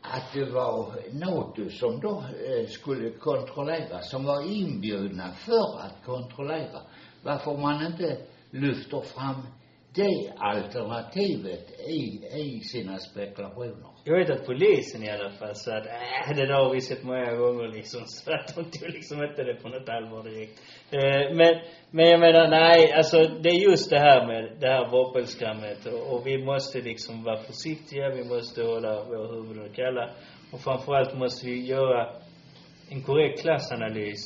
[0.01, 6.81] att det var NATO som då eh, skulle kontrollera, som var inbjudna för att kontrollera.
[7.23, 8.19] Varför man inte
[8.51, 9.47] lyfter fram
[9.99, 12.03] det alternativet i,
[12.45, 13.89] i sina spekulationer.
[14.05, 17.03] Jag vet att polisen i alla fall sa att äh, det där har vi sett
[17.03, 18.01] många gånger liksom.
[18.07, 20.55] Så att de tog liksom inte det på något allvar direkt.
[20.91, 21.53] Eh, men,
[21.91, 25.87] men jag menar, nej, alltså det är just det här med det här vapenskrammet.
[25.87, 30.11] och, och vi måste liksom vara försiktiga, vi måste hålla våra huvuden kalla.
[30.53, 32.13] Och framförallt måste vi göra
[32.91, 34.21] en korrekt klassanalys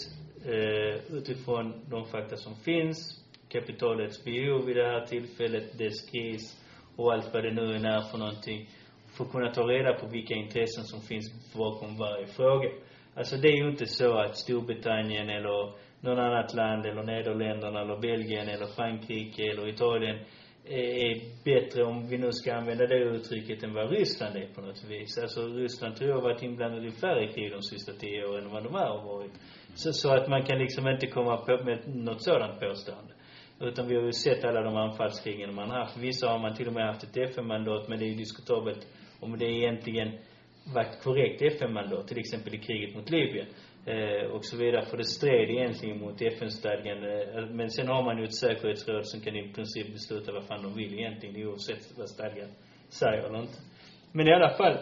[0.47, 3.22] eh, utifrån de fakta som finns,
[3.53, 6.63] kapitalets behov vid det här tillfället, dess kris
[6.97, 8.69] och allt vad det nu än är för någonting.
[9.17, 12.69] För att kunna ta reda på vilka intressen som finns bakom varje fråga.
[13.15, 17.97] Alltså det är ju inte så att Storbritannien eller någon annat land eller Nederländerna eller
[17.97, 20.17] Belgien eller Frankrike eller Italien
[20.65, 24.61] eh, är bättre, om vi nu ska använda det uttrycket, än vad Ryssland är på
[24.61, 25.19] något vis.
[25.19, 28.51] Alltså Ryssland tror jag har varit inblandad i färre krig de sista tio åren än
[28.51, 29.33] vad de här har varit.
[29.75, 33.13] Så, så att man kan liksom inte komma på med något sådant påstående.
[33.61, 35.97] Utan vi har ju sett alla de anfallskrigen man har haft.
[35.97, 38.87] Vissa har man till och med haft ett FN-mandat, men det är ju diskutabelt
[39.21, 40.13] om det egentligen
[40.75, 43.47] var ett korrekt FN-mandat, till exempel i kriget mot Libyen.
[43.87, 44.85] Eh, och så vidare.
[44.85, 47.05] För det stred egentligen mot FN-stadgan.
[47.05, 50.63] Eh, men sen har man ju ett säkerhetsråd som kan i princip besluta vad fan
[50.63, 52.49] de vill egentligen, oavsett vad stadgan
[52.89, 53.59] säger eller inte.
[54.13, 54.79] Men i alla fall,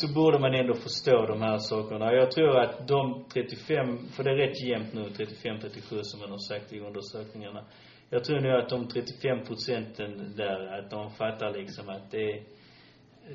[0.00, 2.12] så borde man ändå förstå de här sakerna.
[2.12, 6.38] Jag tror att de 35, för det är rätt jämnt nu, 35-37 som man har
[6.38, 7.64] sagt i undersökningarna.
[8.10, 12.42] Jag tror nu att de 35 procenten där, att de fattar liksom att det är,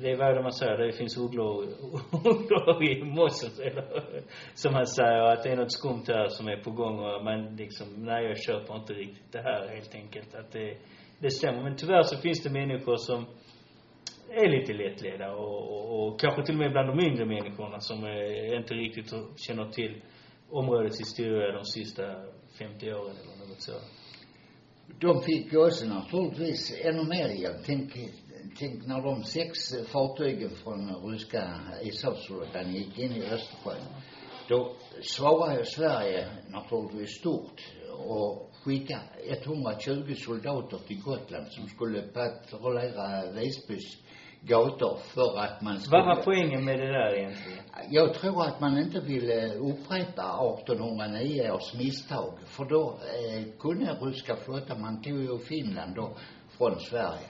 [0.00, 1.64] det är vad är det man säger, det finns ugglor,
[2.24, 4.02] ugglor i mossen, eller
[4.54, 7.56] som man säger, att det är något skumt här som är på gång och man
[7.56, 10.34] liksom, nej jag köper inte riktigt det här helt enkelt.
[10.34, 10.76] Att det,
[11.18, 11.62] det stämmer.
[11.62, 13.26] Men tyvärr så finns det människor som
[14.30, 18.04] är lite lättledda och, och, och kanske till och med bland de yngre människorna som
[18.04, 20.02] eh, inte riktigt känner till
[20.50, 22.02] områdets historia de sista
[22.58, 23.72] 50 åren eller något så.
[24.98, 27.56] De fick ju också naturligtvis ännu mer hjälp.
[27.66, 27.92] Tänk,
[28.58, 29.58] tänk när de sex
[29.92, 33.84] fartygen från ryska ishavsflottan gick in i Östersjön.
[34.48, 37.60] Då svarade ju Sverige naturligtvis stort
[38.06, 43.96] och skickade 120 soldater till Gotland som skulle patrullera Visbys
[44.42, 46.02] gator för att man skulle...
[46.02, 47.58] Vad var poängen med det där egentligen?
[47.90, 52.38] Jag tror att man inte ville upprepa 1809 års misstag.
[52.44, 56.16] För då eh, kunde ryska flottan, man tog ju Finland då
[56.58, 57.28] från Sverige.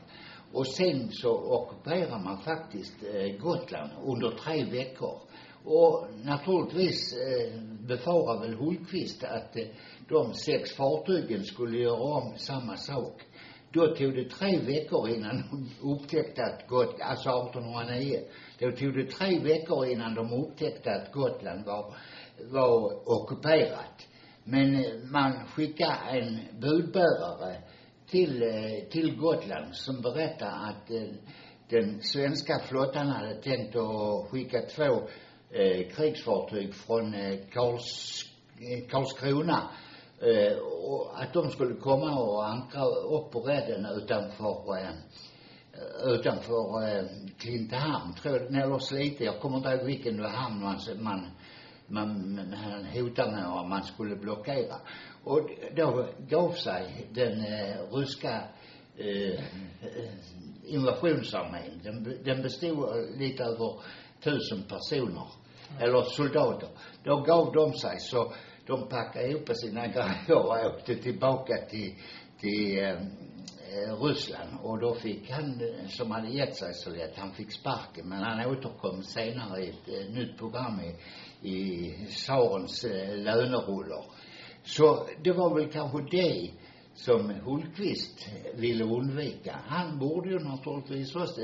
[0.52, 5.20] Och sen så ockuperar man faktiskt eh, Gotland under tre veckor.
[5.64, 9.66] Och naturligtvis eh, befarar väl Hultqvist att eh,
[10.08, 13.22] de sex fartygen skulle göra om samma sak.
[13.72, 18.20] Då tog det tre veckor innan de upptäckte att Gotland, alltså 1809,
[18.58, 21.94] då tog det tre veckor innan de upptäckte att Gotland var,
[22.50, 24.06] var ockuperat.
[24.44, 27.62] Men eh, man skickade en budbärare
[28.10, 31.02] till, eh, till Gotland som berättade att eh,
[31.68, 35.08] den svenska flottan hade tänkt att skicka två
[35.50, 38.24] eh, krigsfartyg från eh, Karls,
[38.58, 39.70] eh, Karlskrona
[40.20, 44.90] eh, och att de skulle komma och ankra upp på redden utanför eh,
[46.04, 47.04] utanför eh,
[47.38, 49.24] Klintehamn, tror jag, eller Slite.
[49.24, 51.26] Jag kommer inte ihåg vilken hamn man, man,
[51.86, 54.76] man, man hotade med att man skulle blockera.
[55.24, 58.42] Och då gav sig den eh, ryska
[58.96, 59.40] eh,
[60.64, 61.80] invasionsarmén.
[61.82, 63.80] Den, den bestod lite över
[64.24, 65.26] tusen personer,
[65.80, 66.68] eller soldater.
[67.04, 68.32] Då gav de sig så
[68.70, 71.94] de packade ihop sina grejer och åkte tillbaka till,
[72.40, 77.32] till eh, eh, Ryssland och då fick han, som hade gett sig så lätt, han
[77.32, 80.94] fick sparken men han återkom senare i ett eh, nytt program i,
[81.50, 84.04] i tsarens eh, lönerullor.
[84.62, 86.50] Så det var väl kanske det
[86.94, 89.60] som Hultqvist ville undvika.
[89.66, 91.40] Han borde ju naturligtvis också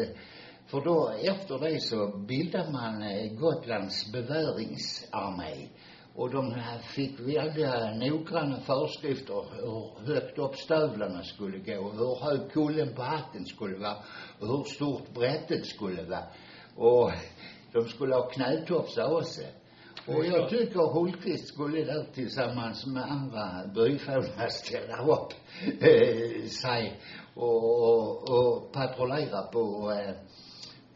[0.66, 5.68] för då efter det så bildade man eh, Gotlands beväringsarmé.
[6.16, 6.54] Och de
[6.94, 13.46] fick väldiga noggranna föreskrifter hur högt upp stövlarna skulle gå, hur hög kullen på hatten
[13.46, 13.96] skulle vara
[14.40, 16.24] och hur stort brättet skulle vara.
[16.76, 17.12] Och
[17.72, 19.42] de skulle ha knätofsar också.
[20.06, 25.32] Och jag tycker Hultqvist skulle där tillsammans med andra byfånar ställa upp
[25.80, 27.00] eh, sig
[27.34, 30.14] och, och, och patrullera på, eh,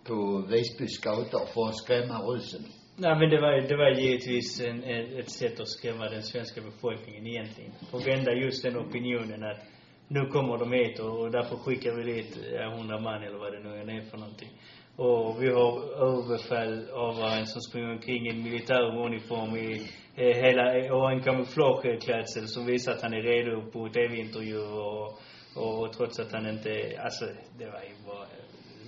[0.04, 2.64] på Visbys gator för att skrämma ryssen.
[3.02, 4.84] Nej men det var, det var givetvis en,
[5.18, 7.72] ett sätt att skrämma den svenska befolkningen egentligen.
[7.92, 9.60] Och vända just den opinionen att
[10.08, 12.36] nu kommer de hit och, och därför skickar vi dit
[12.76, 14.50] hundra man eller vad det nu är för någonting.
[14.96, 15.72] Och vi har
[16.06, 22.66] överbefälhavaren som springer omkring i en militär uniform i eh, hela, och en kamouflageklädsel som
[22.66, 25.18] visar att han är redo på tv-intervjuer och,
[25.56, 26.70] och, och trots att han inte,
[27.04, 27.24] alltså
[27.58, 28.26] det var ju bara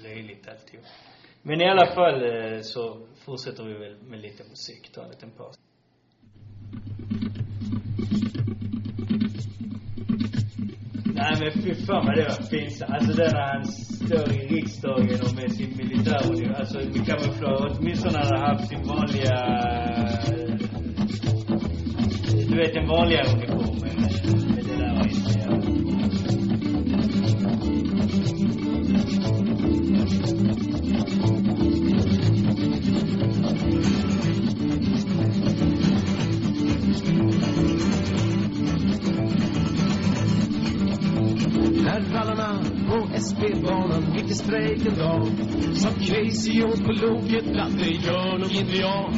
[0.03, 0.87] löjligt alltihop.
[1.43, 5.31] Men i alla fall eh, så fortsätter vi väl med lite musik, ta en liten
[5.31, 5.57] paus.
[11.15, 12.91] Nej men fy fan vad det var pinsamt.
[12.91, 18.13] Alltså det när han står i riksdagen och med sin militäruniform, alltså med kamouflage, åtminstone
[18.13, 19.37] när han haft sin vanliga,
[20.29, 20.57] eh,
[22.49, 24.05] du vet den vanliga uniformen.
[24.05, 24.42] Eh,
[43.23, 45.27] SB-banan mitt i strejken dag
[45.75, 49.13] Som Casey åt på loket, att det gör nog inte jag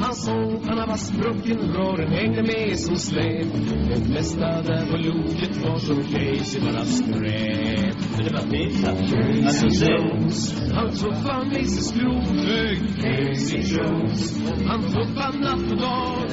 [0.00, 3.46] Han såg han var sprucken, rören hängde med som släp.
[3.88, 7.96] Det mesta där på loket var som Casey bara skräp.
[8.16, 8.40] Men det var.
[8.40, 15.78] Casey Alltså det, Jones, han tuffar med sin skrotbög Casey Jones, han tuffar natt och
[15.80, 16.30] dag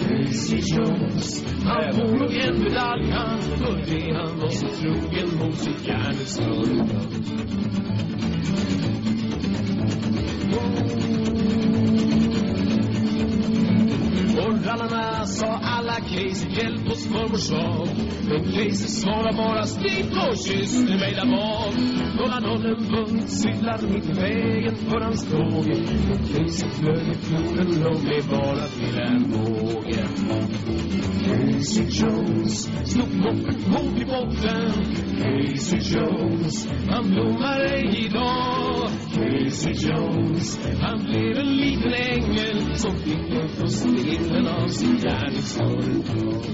[0.00, 5.54] Casey Jones, han får nog en medalj han För det han var så trogen mot
[5.58, 6.80] sitt järnvägsföretag Och
[14.58, 17.88] rallarna sa alla Casey hjälp oss mormors dag
[18.28, 21.74] Men Casey svarade bara stig och kysste mig där bak
[22.20, 25.66] Och han höll en bunt cyklar mitt i vägen för hans tåg
[26.12, 30.04] Och Casey flög i floden och blev bara till en båge.
[31.24, 34.72] Casey Jones slog moppet hårt i botten.
[35.18, 38.90] Casey Jones, han blommar ej idag.
[39.14, 44.96] Casey Jones, han blev en liten ängel som fick en puss i himlen av sin
[44.96, 46.44] järnvägsföretag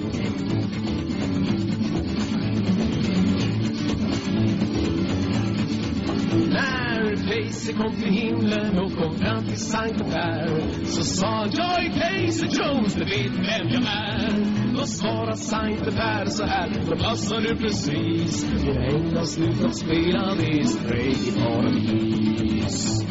[6.48, 11.84] När Casey kom till himlen och kom fram till Sankt Per Så sa han, jag
[11.84, 14.74] är Casey Jones, du vet vem jag är.
[14.74, 18.44] Då svarade Sankt Per så här, då passar du precis.
[18.44, 23.06] Din änglar slutat spela, det är strejk i paradis.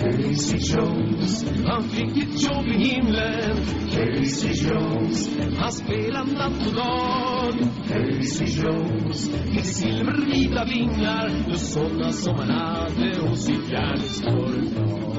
[0.00, 3.56] Casey Jones, han fick ett jobb i himlen.
[3.90, 7.54] Casey Jones, han spelar natt och dag
[7.88, 11.30] Casey Jones, fick silvervita vingar.
[11.48, 15.10] Just sådana som han hade hos sitt järnvägsföretag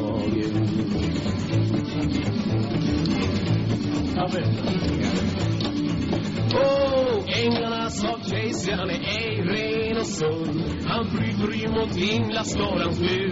[4.15, 4.27] ja,
[6.53, 6.91] Oh,
[7.21, 10.63] Åh, änglarna sa Casey, han är ej ren och sund.
[10.85, 13.31] Han bryter ju mot himlaskalans mun.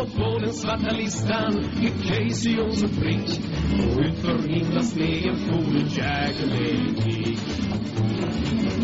[0.00, 3.40] Och på den svarta listan är Casey Jonsson prick
[3.94, 7.38] Och utför himlastegen for en jäkeledig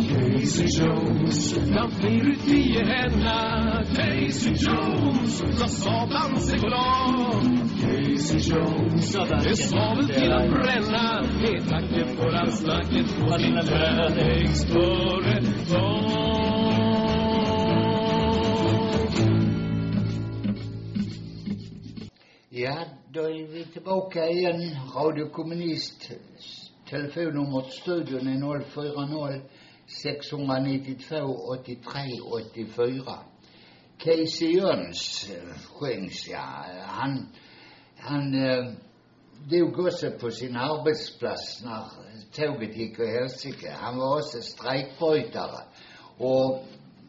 [0.08, 7.58] Casey Jones, han flyr ut i henne Casey Jones, sa Satan sig glad.
[7.80, 11.22] Casey Jones, det svavel till att bränna.
[11.42, 12.32] Det är tacket för
[12.78, 14.64] tanken att mina kärleks
[22.50, 24.76] Ja, då är vi tillbaka igen.
[24.94, 26.10] Radio Kommunist.
[26.90, 29.42] Telefonnumret till studion är 040
[29.86, 31.16] 692
[31.60, 33.18] 83 84.
[33.98, 36.64] Casey Jöns eh, sjöngs, ja.
[36.86, 37.26] Han,
[37.96, 38.72] han eh,
[39.50, 41.84] dog också på sin arbetsplats när
[42.38, 43.70] tåget gick åt helsike.
[43.70, 45.62] Han var också strejkbrytare.
[46.18, 46.64] Och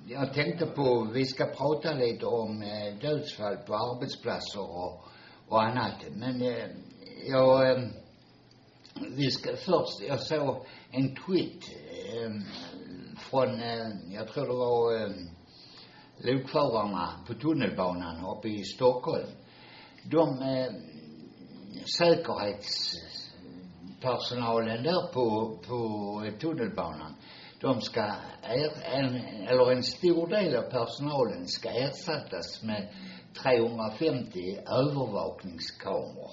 [0.07, 5.03] jag tänkte på, vi ska prata lite om eh, dödsfall på arbetsplatser och,
[5.47, 5.95] och annat.
[6.15, 6.67] Men eh,
[7.27, 7.84] jag, eh,
[9.17, 11.63] vi ska först, jag såg en tweet
[12.13, 12.32] eh,
[13.17, 15.11] från, eh, jag tror det var eh,
[16.17, 19.27] lokförarna på tunnelbanan uppe i Stockholm.
[20.03, 20.73] De eh,
[24.02, 27.16] Personalen där på, på tunnelbanan,
[27.62, 28.02] de ska,
[28.43, 29.16] er, en,
[29.47, 32.89] eller en stor del av personalen ska ersättas med
[33.43, 36.32] 350 övervakningskameror.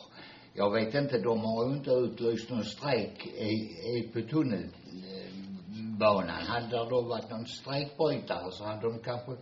[0.55, 3.53] Jag vet inte, de har ju inte utlyst någon strejk i,
[3.97, 6.47] i på tunnelbanan.
[6.47, 9.33] Hade det då varit någon strejkbrytare så hade de kanske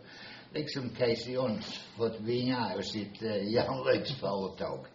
[0.54, 4.86] liksom Casey Jones fått vinga av sitt eh, järnvägsföretag.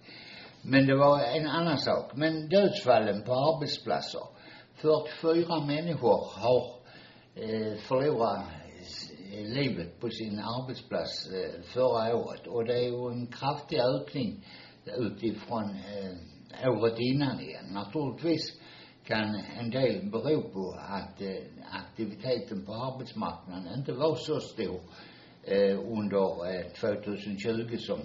[0.61, 2.11] Men det var en annan sak.
[2.15, 4.21] Men dödsfallen på arbetsplatser.
[4.75, 6.79] 44 människor har
[7.35, 8.43] eh, förlorat
[9.33, 12.47] eh, livet på sin arbetsplats eh, förra året.
[12.47, 14.45] Och det är ju en kraftig ökning
[14.85, 17.65] utifrån eh, året innan igen.
[17.71, 18.59] Naturligtvis
[19.03, 21.35] kan en del bero på att eh,
[21.71, 24.79] aktiviteten på arbetsmarknaden inte var så stor
[25.43, 27.99] eh, under eh, 2020 som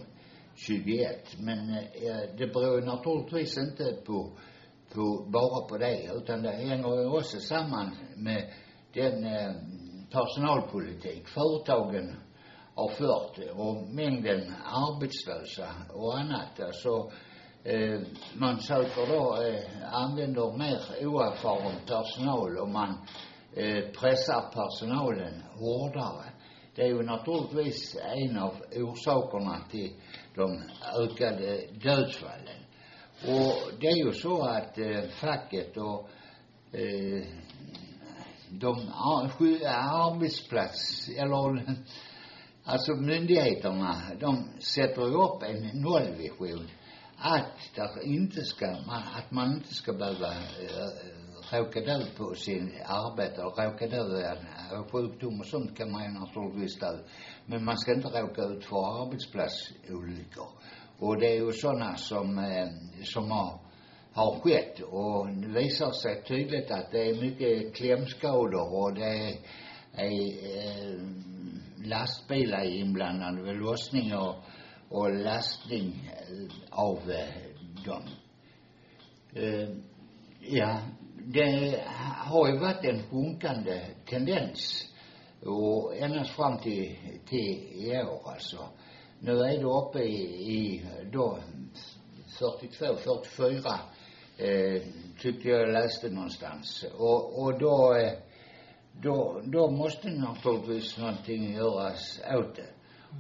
[0.55, 1.37] 21.
[1.39, 4.39] Men eh, det beror naturligtvis inte på,
[4.95, 8.53] på, bara på det, utan det hänger ju också samman med
[8.93, 9.53] den eh,
[10.11, 12.17] personalpolitik företagen
[12.75, 16.61] har fört och mängden arbetslösa och annat.
[16.61, 17.11] Alltså,
[17.65, 18.01] eh,
[18.35, 22.99] man söker då, eh, använder mer oerfaren personal och man
[23.57, 26.25] eh, pressar personalen hårdare.
[26.75, 29.93] Det är ju naturligtvis en av orsakerna till
[30.35, 30.63] de
[31.01, 32.61] ökade dödsfallen.
[33.27, 36.09] Och det är ju så att eh, facket och
[36.73, 37.27] eh,
[38.49, 38.89] de
[39.67, 41.77] arbetsplats, eller
[42.65, 46.69] alltså myndigheterna, de sätter ju upp en nollvision
[47.17, 52.73] att där inte ska, man, att man inte ska behöva eh, råka dö på sin
[52.85, 54.37] arbete och råka dö
[54.73, 56.99] av sjukdom och sånt kan man ju naturligtvis dö.
[57.47, 60.49] Men man ska inte råka ut för arbetsplatsolyckor.
[60.99, 62.69] Och det är ju sådana som, eh,
[63.05, 63.61] som har,
[64.13, 69.37] har skett och det visar sig tydligt att det är mycket klämskador och det är,
[69.93, 70.13] är
[70.57, 71.01] eh,
[71.85, 74.35] lastbilar inblandade vid lossning och,
[74.89, 76.11] och lastning
[76.71, 78.03] av eh, dem.
[79.33, 79.69] Eh,
[80.41, 80.79] ja,
[81.27, 81.85] det
[82.17, 84.89] har ju varit en sjunkande tendens
[85.47, 86.97] och ända fram till,
[87.29, 88.69] till i år alltså.
[89.21, 90.23] Nu är det uppe i,
[90.53, 91.39] i då
[92.39, 93.81] 42, 44
[94.39, 94.83] eh,
[95.21, 96.85] tyckte jag läste någonstans.
[96.99, 98.13] Och, och då, eh,
[99.03, 102.71] då, då måste naturligtvis någonting göras åt det.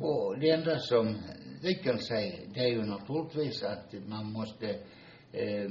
[0.00, 1.16] Och det enda som
[1.62, 4.66] vi kan säga, det är ju naturligtvis att man måste
[5.32, 5.70] eh,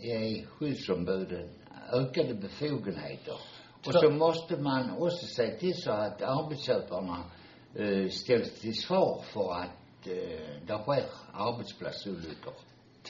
[0.00, 1.48] ge skyddsombuden
[1.92, 3.38] ökade befogenheter.
[3.86, 7.24] Och så måste man också se till så att arbetsköparna
[7.74, 12.52] eh, ställs till svar för att eh, det sker arbetsplatsolyckor.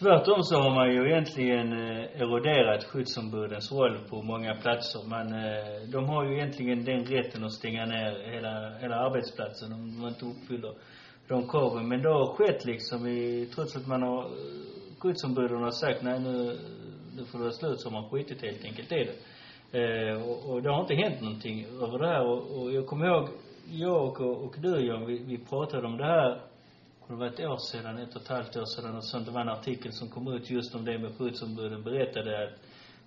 [0.01, 5.09] Tvärtom så har man ju egentligen eh, eroderat skyddsombudens roll på många platser.
[5.09, 10.01] Man, eh, de har ju egentligen den rätten att stänga ner hela, hela arbetsplatsen om
[10.01, 10.75] man inte uppfyller
[11.29, 11.89] de kraven.
[11.89, 14.31] Men det har skett liksom i, trots att man har,
[14.99, 16.59] skyddsombuden har sagt nej nu,
[17.17, 19.17] nu får det vara slut så har man skitit helt enkelt i det.
[19.79, 23.07] Eh, och, och det har inte hänt någonting över det här och, och jag kommer
[23.07, 23.29] ihåg,
[23.71, 26.41] jag och, och du John, vi, vi pratade om det här
[27.09, 29.27] det var ett år sedan, ett och ett halvt år sedan och sånt.
[29.27, 32.55] Det var en artikel som kom ut just om det med skyddsombuden berättade att,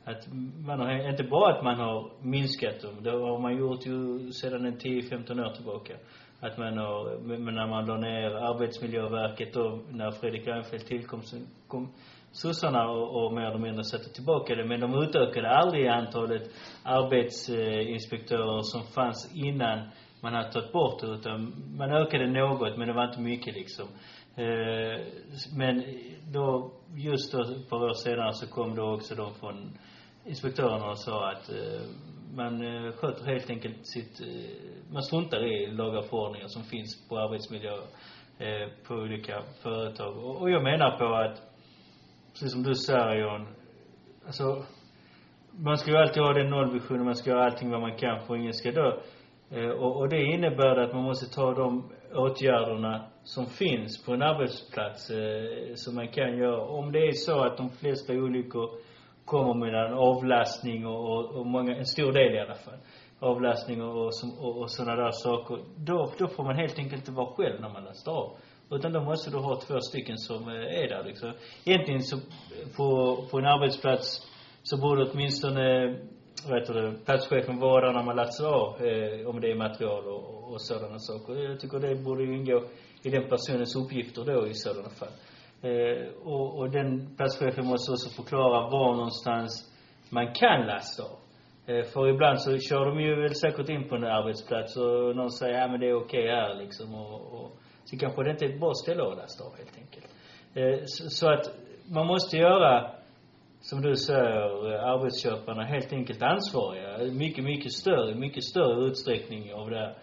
[0.04, 0.28] att
[0.66, 4.66] man har, inte bara att man har minskat dem, det har man gjort ju sedan
[4.66, 5.94] en 10-15 år tillbaka.
[6.42, 11.38] Att man har, men när man la ner Arbetsmiljöverket och när Fredrik Reinfeldt tillkom så
[11.68, 11.94] kom
[12.32, 14.66] sossarna och, och mer eller mindre satte tillbaka det.
[14.66, 16.44] Men de utökade aldrig antalet
[16.84, 19.90] arbetsinspektörer som fanns innan
[20.22, 23.88] man hade tagit bort det utan man ökade något men det var inte mycket liksom.
[24.36, 25.06] Eh,
[25.58, 25.84] men
[26.32, 29.78] då, just då, ett par år senare så kom då också de från
[30.26, 31.82] inspektörerna och sa att eh,
[32.40, 37.08] man eh, sköter helt enkelt sitt, eh, man struntar i lagar och förordningar som finns
[37.10, 37.76] på arbetsmiljö
[38.40, 40.18] eh, på olika företag.
[40.18, 41.38] Och, jag menar på att,
[42.32, 43.48] precis som du säger John,
[44.26, 44.66] alltså,
[45.52, 48.36] man ska ju alltid ha den nollvisionen, man ska göra allting vad man kan för
[48.36, 48.92] ingen ska dö.
[49.74, 55.10] Och, och det innebär att man måste ta de åtgärderna som finns på en arbetsplats,
[55.10, 56.62] eh, som man kan göra.
[56.62, 58.70] Om det är så att de flesta olyckor
[59.30, 62.80] kommer med en avlastning och, och, och många, en stor del i alla fall,
[63.20, 67.12] avlastning och, och, och, och sådana där saker, då, då får man helt enkelt inte
[67.12, 68.38] vara själv när man lastar av.
[68.72, 71.32] Utan då måste du ha två stycken som eh, är där liksom.
[71.66, 72.18] Egentligen så,
[72.78, 74.28] på, på en arbetsplats
[74.64, 75.96] så borde åtminstone,
[76.48, 80.08] vad heter det, platschefen vara där när man lastar av, eh, om det är material
[80.08, 81.50] och, och sådana saker.
[81.50, 82.64] Jag tycker det borde ju ingå
[83.04, 85.14] i den personens uppgifter då i sådana fall.
[85.62, 89.74] Eh, och, och den platschefen måste också förklara var någonstans
[90.10, 91.20] man kan lasta av.
[91.66, 95.32] Eh, för ibland så kör de ju väl säkert in på en arbetsplats och någon
[95.32, 97.52] säger, ja men det är okej här liksom och, och
[97.86, 100.08] så kanske det inte är ett bra ställe att lasta av helt enkelt.
[100.54, 101.46] Eh, så, så att
[101.92, 102.92] man måste göra,
[103.62, 104.40] som du säger,
[104.94, 107.14] arbetsköparna helt enkelt ansvariga.
[107.14, 109.94] Mycket, mycket större, mycket större utsträckning av det här.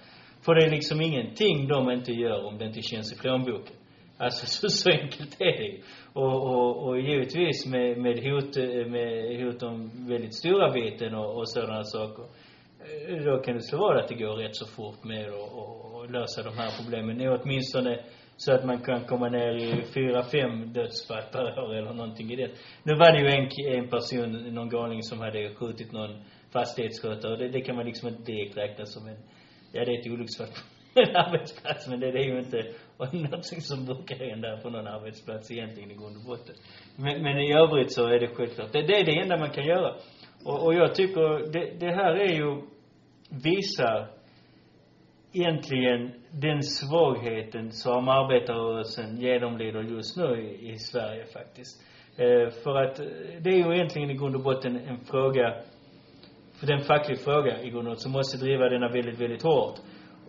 [0.45, 3.77] För det är liksom ingenting de inte gör om det inte känns i plånboken.
[4.19, 5.83] Alltså så, så enkelt är det ju.
[6.13, 8.57] Och, och, och givetvis med, med hot,
[8.91, 12.25] med hot om väldigt stora biten och, och sådana saker.
[13.25, 16.11] Då kan det så vara att det går rätt så fort med att och, och
[16.11, 17.19] lösa de här problemen.
[17.19, 18.01] Det är åtminstone
[18.37, 22.37] så att man kan komma ner i fyra, fem dödsfall per år eller någonting i
[22.37, 22.51] det.
[22.83, 27.49] Nu var det ju en, en person, någon galning som hade skjutit någon fastighetsskötare det,
[27.49, 29.17] det kan man liksom inte direkt räkna som en,
[29.73, 30.49] ja det är ett olycksfall
[30.97, 32.63] en arbetsplats men det, det är ju inte
[32.99, 36.55] någonting som brukar hända på någon arbetsplats egentligen i grund och botten.
[36.97, 39.65] Men, men i övrigt så är det självklart, det, det är det enda man kan
[39.65, 39.95] göra.
[40.45, 42.63] Och, och jag tycker, det, det här är ju,
[43.45, 44.09] visar
[45.33, 51.83] egentligen den svagheten som arbetarrörelsen genomlider just nu i, i Sverige faktiskt.
[52.17, 53.07] Eh, för att eh,
[53.41, 55.55] det är ju egentligen i grund och botten en fråga,
[56.61, 59.21] för det är en facklig fråga i grund och botten, som måste driva denna väldigt,
[59.21, 59.75] väldigt hårt.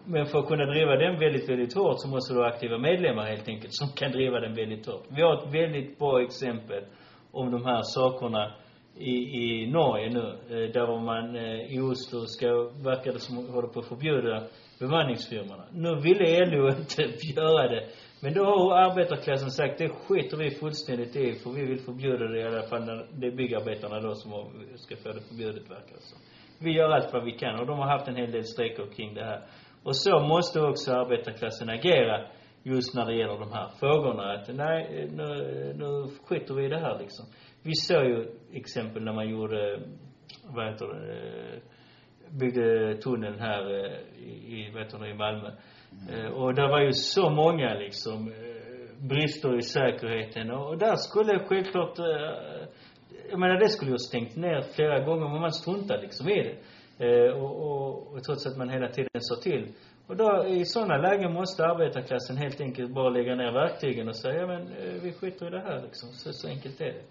[0.10, 3.26] Men för att kunna driva den väldigt, väldigt hårt så måste du ha aktiva medlemmar
[3.26, 5.06] helt enkelt som kan driva den väldigt hårt.
[5.10, 6.84] Vi har ett väldigt bra exempel
[7.32, 8.54] om de här sakerna
[8.96, 12.48] i, i Norge nu, eh, där man eh, i Oslo ska,
[12.84, 14.44] verkar det som, håller på att förbjuda
[14.80, 15.66] bemanningsfirmorna.
[15.72, 17.04] Nu ville LO inte
[17.36, 17.88] göra det.
[18.22, 22.40] Men då har arbetarklassen sagt, det skiter vi fullständigt i, för vi vill förbjuda det
[22.40, 24.46] i alla fall när det är byggarbetarna då som har,
[24.76, 26.20] ska få det förbjudet verkar det som.
[26.60, 29.14] Vi gör allt vad vi kan och de har haft en hel del strejker kring
[29.14, 29.42] det här.
[29.88, 32.26] Och så måste också arbetarklassen agera
[32.64, 34.34] just när det gäller de här frågorna.
[34.34, 35.28] Att nej, nu,
[35.78, 37.26] nu skiter vi i det här liksom.
[37.64, 39.80] Vi såg ju exempel när man gjorde,
[40.56, 41.60] vad heter det,
[42.40, 43.92] byggde tunneln här eh,
[44.56, 45.52] i, vad heter det, i Malmö.
[46.10, 46.34] Mm.
[46.34, 51.98] Och där var ju så många liksom eh, brister i säkerheten och där skulle självklart,
[53.30, 56.44] jag menar det skulle ju ha stängt ner flera gånger men man struntade liksom i
[56.44, 56.56] det.
[57.00, 59.74] Eh, och, och, och trots att man hela tiden sa till.
[60.08, 64.42] Och då, i sådana lägen måste arbetarklassen helt enkelt bara lägga ner verktygen och säga,
[64.42, 66.10] ja men eh, vi skiter i det här liksom.
[66.10, 67.02] Så, så enkelt är det.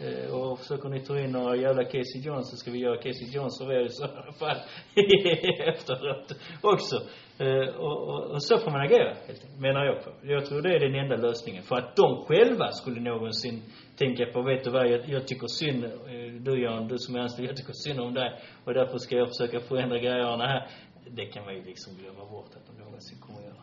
[0.00, 3.28] Eh, och försöker ni ta in några jävla Casey Jones så ska vi göra Casey
[3.30, 4.56] Jones av er i sådana fall
[5.74, 6.32] efteråt
[6.62, 6.96] också.
[7.38, 10.10] Eh, och, och, och så får man agera, helt enkelt, menar jag på.
[10.22, 11.62] Jag tror det är den enda lösningen.
[11.62, 13.62] För att de själva skulle någonsin
[13.96, 17.20] tänka på, vet du vad, jag, jag tycker synd, eh, du Jan, du som är
[17.20, 20.68] anställd, jag tycker synd om dig och därför ska jag försöka förändra grejerna här.
[21.10, 23.62] Det kan man ju liksom glömma bort att de någonsin kommer att göra.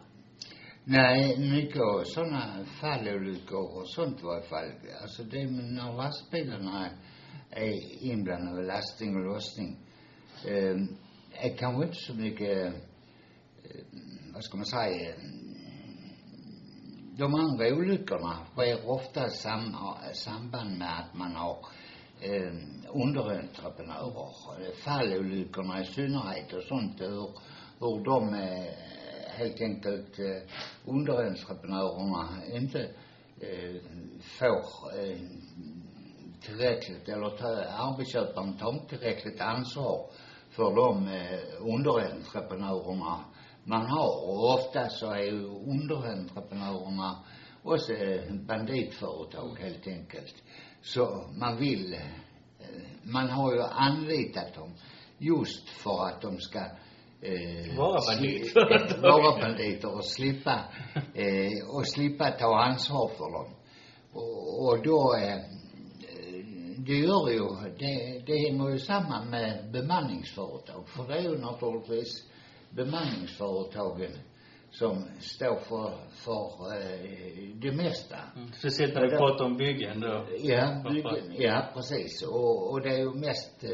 [0.85, 4.69] Nej, mycket av sådana fallolyckor och sånt i varje fall.
[5.01, 6.89] Alltså det med när lastbilarna
[7.49, 9.77] är inblandade lastning och lossning.
[10.47, 10.75] Eh,
[11.45, 12.73] är kanske inte så mycket, eh,
[13.63, 13.85] Eh,
[14.33, 15.15] vad ska man säga, eh,
[17.17, 21.57] de andra olyckorna sker ofta i sam, eh, samband med att man har
[22.21, 22.53] eh,
[22.93, 24.73] underentreprenörer.
[24.83, 27.29] Fallolyckorna i synnerhet och sånt, hur,
[27.79, 28.73] hur de eh,
[29.37, 30.49] helt enkelt eh,
[30.85, 32.79] underentreprenörerna inte
[33.39, 33.81] eh,
[34.39, 35.17] får eh,
[36.41, 37.47] tillräckligt, eller ta,
[37.87, 40.09] arbetsköparen tar inte tillräckligt ansvar
[40.49, 43.25] för de eh, underentreprenörerna
[43.63, 44.29] man har.
[44.29, 47.23] Och ofta så är ju underentreprenörerna
[47.63, 47.93] också
[48.47, 50.35] banditföretag helt enkelt.
[50.81, 51.99] Så man vill, eh,
[53.03, 54.73] man har ju anlitat dem
[55.17, 56.59] just för att de ska
[57.21, 59.01] eh, Vara banditföretag.
[59.01, 60.63] vara banditer och slippa,
[61.13, 63.53] eh, och slippa ta ansvar för dem.
[64.13, 65.39] Och, och då, eh,
[66.77, 70.89] det gör ju, det, det hänger ju samman med bemanningsföretag.
[70.89, 72.32] För det är ju naturligtvis
[72.75, 74.11] bemanningsföretagen
[74.73, 78.17] som står för, för eh, det mesta.
[78.53, 80.27] Speciellt när vi pratar om byggen då.
[80.39, 82.23] Ja, byggen, ja precis.
[82.23, 83.69] Och, och det är ju mest eh,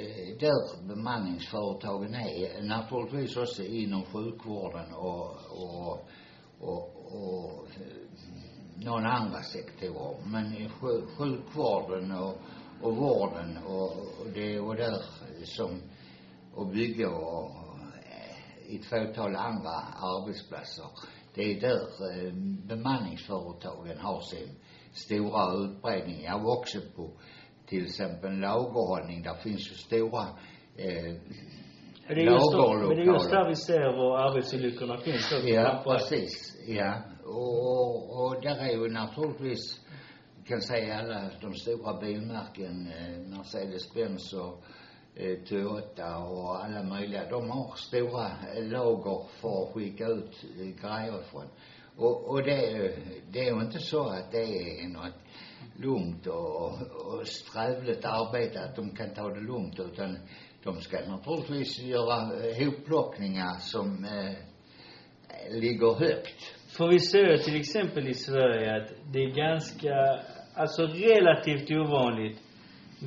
[0.00, 2.62] eh, där bemanningsföretagen är.
[2.62, 6.08] Naturligtvis också inom sjukvården och, och,
[6.60, 7.68] och, och
[8.76, 10.16] några andra sektorer.
[10.26, 12.34] Men i sjuk, sjukvården och,
[12.82, 13.90] och vården och,
[14.20, 15.02] och det och där
[15.44, 15.80] som,
[16.54, 17.63] och bygga och,
[18.76, 19.76] ett fåtal andra
[20.12, 20.86] arbetsplatser.
[21.34, 22.32] Det är där eh,
[22.68, 24.48] bemanningsföretagen har sin
[24.92, 26.22] stora utbredning.
[26.24, 27.10] Ja, också på
[27.66, 29.22] till exempel lagerhållning.
[29.22, 30.22] Där finns ju stora
[30.76, 31.12] eh,
[32.08, 35.32] Men det är just, då, men det är just där vi ser var arbetsolyckorna finns
[35.32, 35.48] också.
[35.48, 36.32] Ja, precis.
[36.66, 37.02] Ja.
[37.24, 39.80] Och, och, där är ju naturligtvis,
[40.46, 44.64] kan säga alla de stora bilmärken, eh, Mercedes-Benz och
[45.16, 50.66] Eh, Toyota och alla möjliga, de har stora eh, lager för att skicka ut eh,
[50.66, 51.48] grejer ifrån.
[51.96, 52.92] Och, och det,
[53.30, 55.14] det är ju inte så att det är något
[55.76, 56.72] lugnt och,
[57.06, 60.18] och strävligt arbete, att de kan ta det lugnt, utan
[60.64, 62.30] de ska naturligtvis göra
[62.64, 64.36] hopplockningar som eh,
[65.60, 66.54] ligger högt.
[66.76, 69.94] För vi ser till exempel i Sverige att det är ganska,
[70.54, 72.43] alltså relativt ovanligt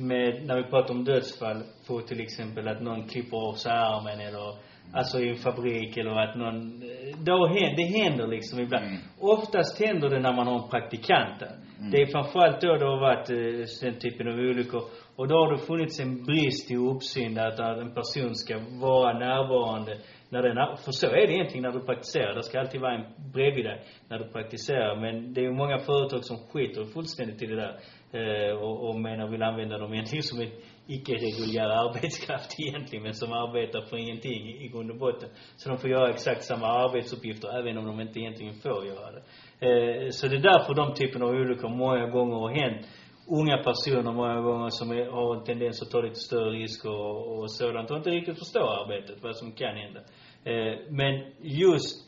[0.00, 4.20] med, när vi pratar om dödsfall, på till exempel att någon klipper av sig armen
[4.20, 4.54] eller,
[4.92, 6.80] alltså i en fabrik eller att någon,
[7.24, 8.84] då händer, det händer liksom ibland.
[8.86, 8.98] Mm.
[9.20, 11.56] Oftast händer det när man har en praktikant där.
[11.78, 11.90] Mm.
[11.90, 14.82] Det är framförallt då det har varit eh, den typen av olyckor.
[15.16, 19.18] Och då har det funnits en brist i uppsyn att att en person ska vara
[19.18, 19.98] närvarande
[20.30, 22.34] när den, för så är det egentligen när du praktiserar.
[22.34, 25.00] Det ska alltid vara en bredvid dig när du praktiserar.
[25.00, 27.78] Men det är ju många företag som skiter fullständigt i det där.
[28.12, 30.50] Eh, och, och menar vill använda dem egentligen som en
[30.86, 35.28] icke-reguljär arbetskraft egentligen, men som arbetar för ingenting i, grund och botten.
[35.56, 39.22] Så de får göra exakt samma arbetsuppgifter även om de inte egentligen får göra det.
[39.66, 42.86] Eh, så det är därför de typen av olyckor många gånger har hänt.
[43.30, 47.38] Unga personer många gånger som är, har en tendens att ta lite större risker och,
[47.38, 50.00] och sådant och inte riktigt förstår arbetet, vad som kan hända.
[50.44, 52.07] Eh, men just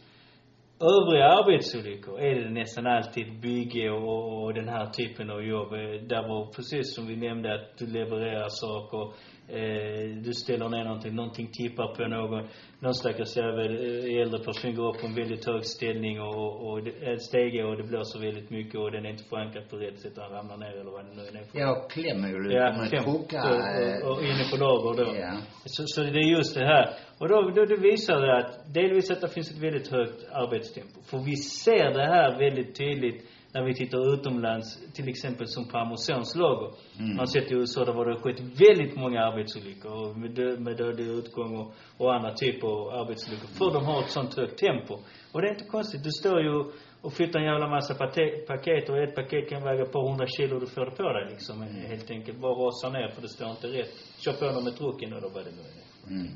[0.80, 5.72] övriga arbetsolyckor är det nästan alltid bygge och, och den här typen av jobb.
[5.72, 9.12] Eh, där var precis som vi nämnde att du levererar saker,
[9.58, 12.48] eh, du ställer ner någonting, någonting tippar på någon,
[12.80, 16.78] någon stackars jävel, eh, äldre person går upp på en väldigt hög ställning och, och
[17.02, 20.18] en stege och det blåser väldigt mycket och den är inte förankrad på rätt sätt
[20.18, 21.44] och han ramlar ner eller vad det nu är.
[21.44, 23.02] för- Jag klämmer ju Ja, kläm.
[23.04, 23.50] krokar.
[23.50, 25.16] Och, och, och inne på lager då.
[25.20, 25.32] Ja.
[25.64, 26.86] Så, så det är just det här.
[27.18, 31.00] Och då, då det visar det att delvis att det finns ett väldigt högt arbetstempo.
[31.10, 35.78] För vi ser det här väldigt tydligt när vi tittar utomlands, till exempel som på
[35.78, 36.70] Amazons lager.
[36.98, 37.08] Mm.
[37.08, 40.56] Man har sett i USA där var det skett väldigt många arbetsolyckor och med, dö,
[40.58, 43.48] med dödlig utgång och, och andra typer av arbetsolyckor.
[43.58, 44.94] För de har ett sånt högt tempo.
[45.32, 46.04] Och det är inte konstigt.
[46.04, 46.64] Du står ju
[47.02, 50.58] och flyttar en jävla massa paket och ett paket kan väga ett par hundra kilo
[50.58, 51.62] du får det på dig liksom.
[51.62, 52.38] Helt enkelt.
[52.38, 53.94] Bara rasar ner för det står inte rätt.
[54.24, 56.10] Kör på dem med trucken eller vad det nu är.
[56.14, 56.32] Mm.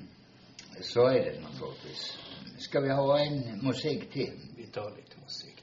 [0.80, 2.18] Så är det naturligtvis.
[2.58, 4.32] Ska vi ha en musik till?
[4.56, 5.53] Vi tar lite musik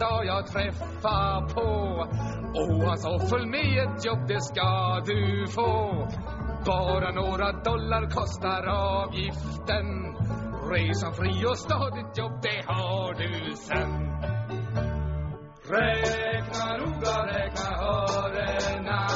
[0.00, 1.70] dag jag träffar på.
[2.60, 6.08] Och han sa följ med ett jobb det ska du få.
[6.66, 9.86] Bara några dollar kostar avgiften.
[10.72, 13.92] Resan fri och stadigt jobb det har du sen.
[15.70, 19.06] Räkna noga, räkna hörena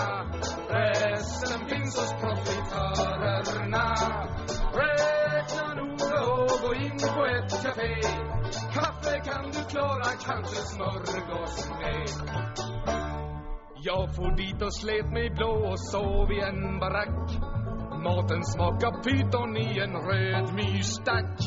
[0.69, 3.95] Resten finns hos profitörerna.
[4.75, 8.24] Räkna noga och gå in på ett café
[9.71, 12.09] klara, kanske smörgås med.
[13.77, 17.31] Jag for dit och slet mig blå och sov i en barack.
[18.05, 21.39] Maten smaka' pyton i en röd myrstack.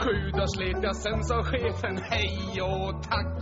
[0.00, 3.36] Sju dagar slet jag sen sa chefen hej och tack.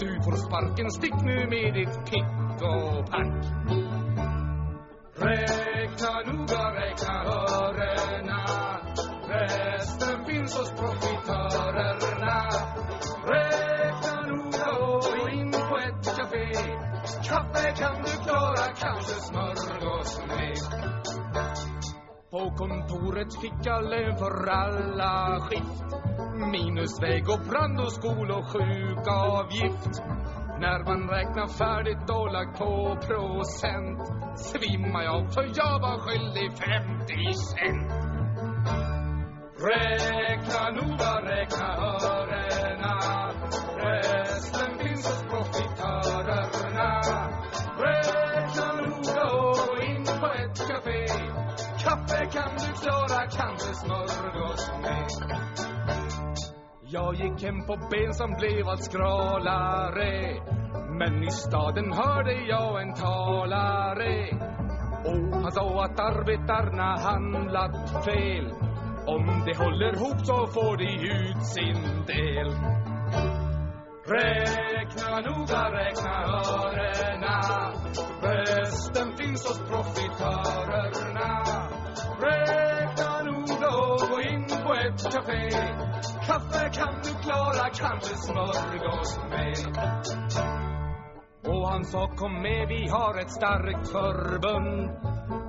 [0.00, 3.44] Du får sparken, stick nu med ditt pick och pack.
[5.16, 7.63] Räkna noga, räkna högt
[22.56, 25.88] kontoret fick jag lön för alla skift.
[26.52, 30.02] Minus väg och brand och skol och sjukavgift.
[30.60, 34.00] När man räknar färdigt och lagt på procent
[34.38, 37.92] svimmar jag för jag var skyldig 50 cent.
[39.70, 41.68] Räkna noga, räkna
[42.12, 42.94] örena
[43.84, 45.73] Resten finns hos profit.
[52.24, 55.08] Kaffe kan du klara, kanske smörgås med.
[56.82, 60.40] Jag gick hem på ben som blev allt skralare.
[60.98, 64.28] Men i staden hörde jag en talare.
[65.04, 68.50] Och han sa att arbetarna handlat fel.
[69.06, 72.48] Om de håller ihop så får de ut sin del.
[74.06, 76.24] Räkna noga, räkna
[76.62, 77.14] örena
[78.22, 81.13] Resten finns hos profitörerna.
[82.24, 85.50] Räkna noga och gå in på ett café.
[86.26, 89.78] Kaffe kan du klara, kanske smörgås med.
[91.46, 94.90] Och han sa kom med, vi har ett starkt förbund.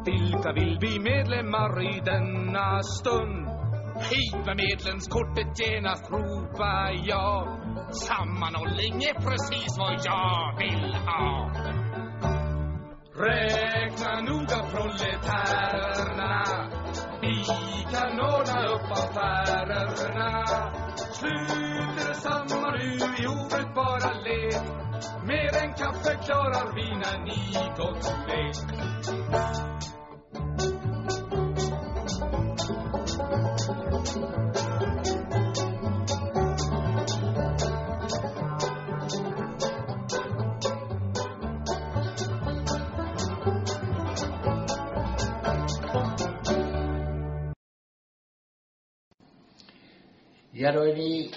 [0.06, 3.48] Vilka vill bli medlemmar i denna stund?
[4.12, 7.48] Hit med medlemskortet genast ropar jag.
[7.92, 11.52] Sammanhållning är precis vad jag vill ha.
[13.16, 16.65] Räkna noga proletärerna
[17.36, 20.46] vi kan ordna upp affärerna
[20.96, 24.62] Slut samma nu i obrukbara led
[25.24, 29.75] Mer än kaffe klarar vi när ni gått med
[50.66, 51.32] Ja, då är vi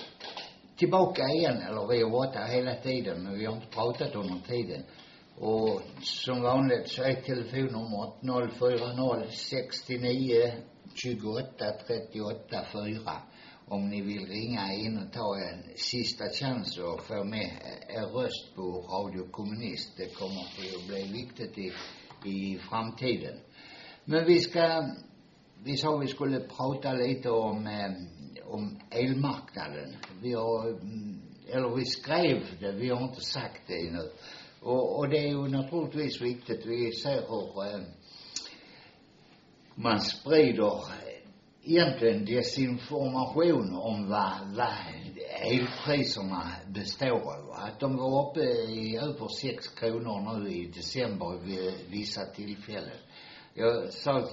[0.77, 4.83] tillbaka igen, eller vi har varit hela tiden, men vi har inte pratat under tiden.
[5.37, 10.53] Och som vanligt så är telefonnumret 040 69
[10.95, 13.13] 28 38 4
[13.67, 17.51] om ni vill ringa in och ta en sista chans och få med
[17.89, 19.97] er röst på Radio Kommunist.
[19.97, 21.73] Det kommer att bli viktigt i,
[22.31, 23.39] i framtiden.
[24.05, 24.89] Men vi ska,
[25.65, 28.18] vi sa vi skulle prata lite om eh,
[28.49, 29.97] om elmarknaden.
[30.23, 34.11] Vi har, mm, eller vi skrev det, vi har inte sagt det ännu.
[34.61, 36.67] Och, och det är ju naturligtvis viktigt.
[36.67, 37.81] Vi ser hur eh,
[39.75, 41.19] man sprider eh,
[41.63, 44.69] egentligen desinformation om vad, vad
[45.53, 47.51] elpriserna består av.
[47.53, 52.99] Att de var uppe i över sex kronor nu i december vid vissa tillfällen.
[53.55, 54.29] Jag sa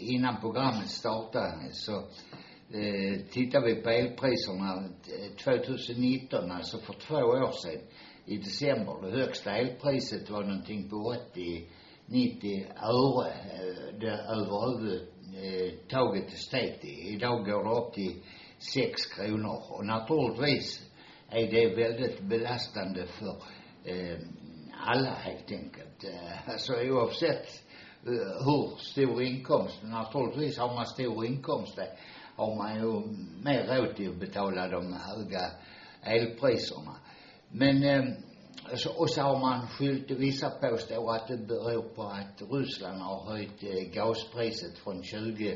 [0.00, 2.04] innan programmet startade så
[2.72, 4.82] eh, tittar vi på elpriserna eh,
[5.44, 7.80] 2019, alltså för två år sedan,
[8.24, 11.68] i december, det högsta elpriset var någonting på 80,
[12.06, 17.14] 90 öre, eh, det överhuvudtaget steg till.
[17.14, 18.22] Idag går det upp till
[18.58, 20.82] 6 kronor och naturligtvis
[21.28, 23.36] är det väldigt belastande för
[23.84, 24.18] eh,
[24.86, 26.04] alla helt enkelt.
[26.04, 27.46] Eh, alltså oavsett
[28.06, 31.78] eh, hur stor inkomst, naturligtvis har man stor inkomst
[32.36, 33.02] har man ju
[33.44, 35.50] mer råd till att betala de höga
[36.02, 36.96] elpriserna.
[37.48, 38.04] Men eh,
[38.96, 43.62] och så har man skyllt, vissa påstår att det beror på att Ryssland har höjt
[43.62, 45.52] eh, gaspriset från 20,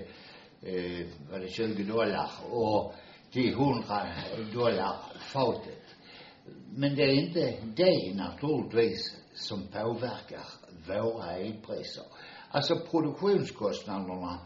[0.63, 2.95] eh, var det 20 dollar och
[3.33, 3.83] till 100
[4.55, 5.85] dollar fatet.
[6.71, 10.45] Men det är inte det naturligtvis som påverkar
[10.87, 12.05] våra elpriser.
[12.51, 14.39] Alltså produktionskostnaderna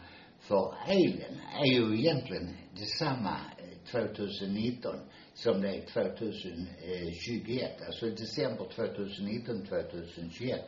[0.47, 4.95] för elen är ju egentligen detsamma eh, 2019
[5.33, 7.81] som det är 2021.
[7.85, 10.61] Alltså december 2019, 2021.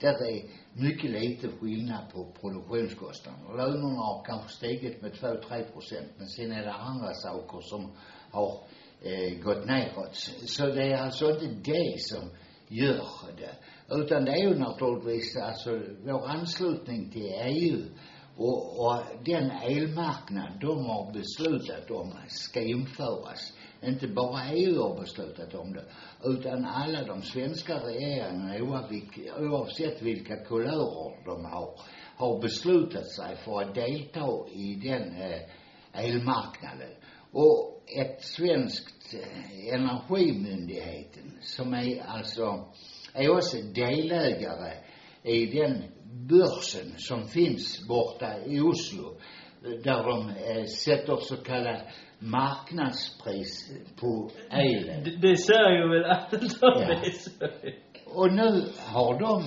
[0.00, 0.42] Där är
[0.72, 3.54] mycket lite skillnad på produktionskostnaderna.
[3.54, 7.92] Lönerna har kanske stigit med 2-3 procent, men sen är det andra saker som
[8.30, 8.60] har
[9.02, 10.14] eh, gått neråt.
[10.46, 12.30] Så det är alltså inte det som
[12.68, 13.06] gör
[13.36, 13.54] det.
[13.94, 17.82] Utan det är ju naturligtvis alltså vår anslutning till EU
[18.36, 23.52] och, och den elmarknad de har beslutat om ska införas.
[23.82, 25.84] Inte bara EU har beslutat om det,
[26.24, 28.80] utan alla de svenska regeringarna
[29.38, 31.80] oavsett vilka kulörer de har,
[32.16, 35.40] har beslutat sig för att delta i den eh,
[35.92, 36.90] elmarknaden.
[37.32, 42.64] Och ett svenskt eh, energimyndigheten som är alltså,
[43.14, 44.72] är också delägare
[45.22, 45.82] i den
[46.28, 49.18] börsen som finns borta i Oslo
[49.84, 51.80] där de eh, sätter så kallad
[52.18, 55.04] marknadspris på elen.
[55.04, 56.32] Det, det säger ju väl allt
[56.62, 57.00] om Ja.
[57.04, 57.10] det.
[57.12, 57.30] så.
[58.06, 59.44] Och nu har de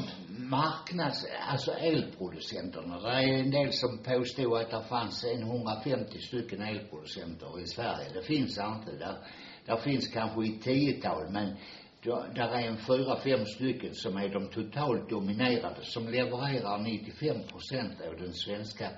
[0.49, 2.99] marknads, alltså elproducenterna.
[2.99, 8.09] Det är en del som påstod att det fanns en 150 stycken elproducenter i Sverige.
[8.13, 8.91] Det finns inte.
[8.99, 9.17] Där,
[9.65, 11.55] där finns kanske i tiotal, men
[12.03, 17.43] då- där är en fyra, fem stycken som är de totalt dominerande, som levererar 95
[17.47, 18.89] procent av den svenska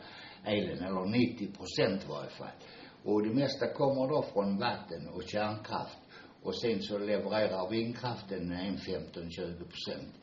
[0.46, 2.56] elen, eller 90 procent i varje fall.
[3.04, 5.98] Och det mesta kommer då från vatten och kärnkraft.
[6.44, 10.14] Och sen så levererar vindkraften en 15-20 procent.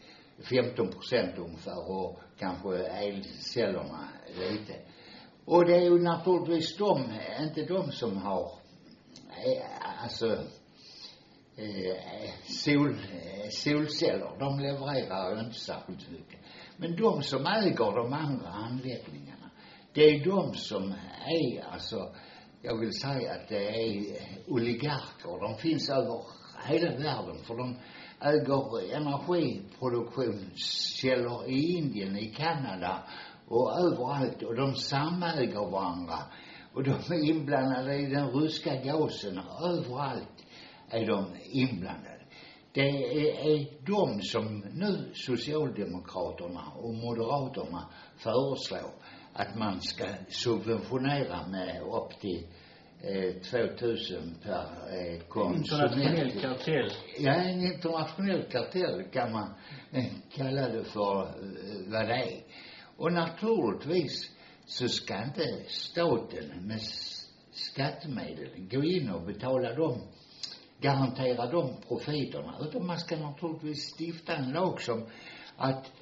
[0.51, 4.09] 15 procent ungefär och kanske elcellerna
[4.39, 4.75] lite.
[5.45, 8.53] Och det är ju naturligtvis de, inte de som har,
[9.29, 10.39] eh, alltså,
[11.61, 11.97] Eh,
[12.43, 16.41] sol, eh, solceller, de levererar ju inte särskilt mycket.
[16.77, 19.51] Men de som äger de andra anläggningarna,
[19.93, 20.95] det är de som
[21.27, 22.15] är, alltså,
[22.63, 24.05] jag vill säga att det är
[24.47, 25.41] oligarker.
[25.41, 26.23] De finns över
[26.67, 27.77] hela världen för de
[28.21, 33.03] äger energiproduktionskällor i Indien, i Kanada
[33.49, 36.19] och överallt och de samäger varandra.
[36.75, 40.45] Och de är inblandade i den ryska gasen överallt
[40.91, 42.19] är de inblandade.
[42.73, 48.91] Det är, är de som nu Socialdemokraterna och Moderaterna föreslår
[49.33, 52.47] att man ska subventionera med upp till
[53.01, 55.93] eh, 2000 per eh, konsument.
[55.93, 56.91] Internationell kartell.
[57.19, 59.55] Ja, en internationell kartell kan man
[59.93, 60.05] eh,
[60.37, 62.43] kalla det för eh, vad det är.
[62.97, 64.31] Och naturligtvis
[64.67, 66.81] så ska inte staten med
[67.51, 70.01] skattemedel gå in och betala dem,
[70.81, 72.55] garantera de profiterna.
[72.61, 75.07] Utan man ska naturligtvis stifta en lag som
[75.57, 75.93] att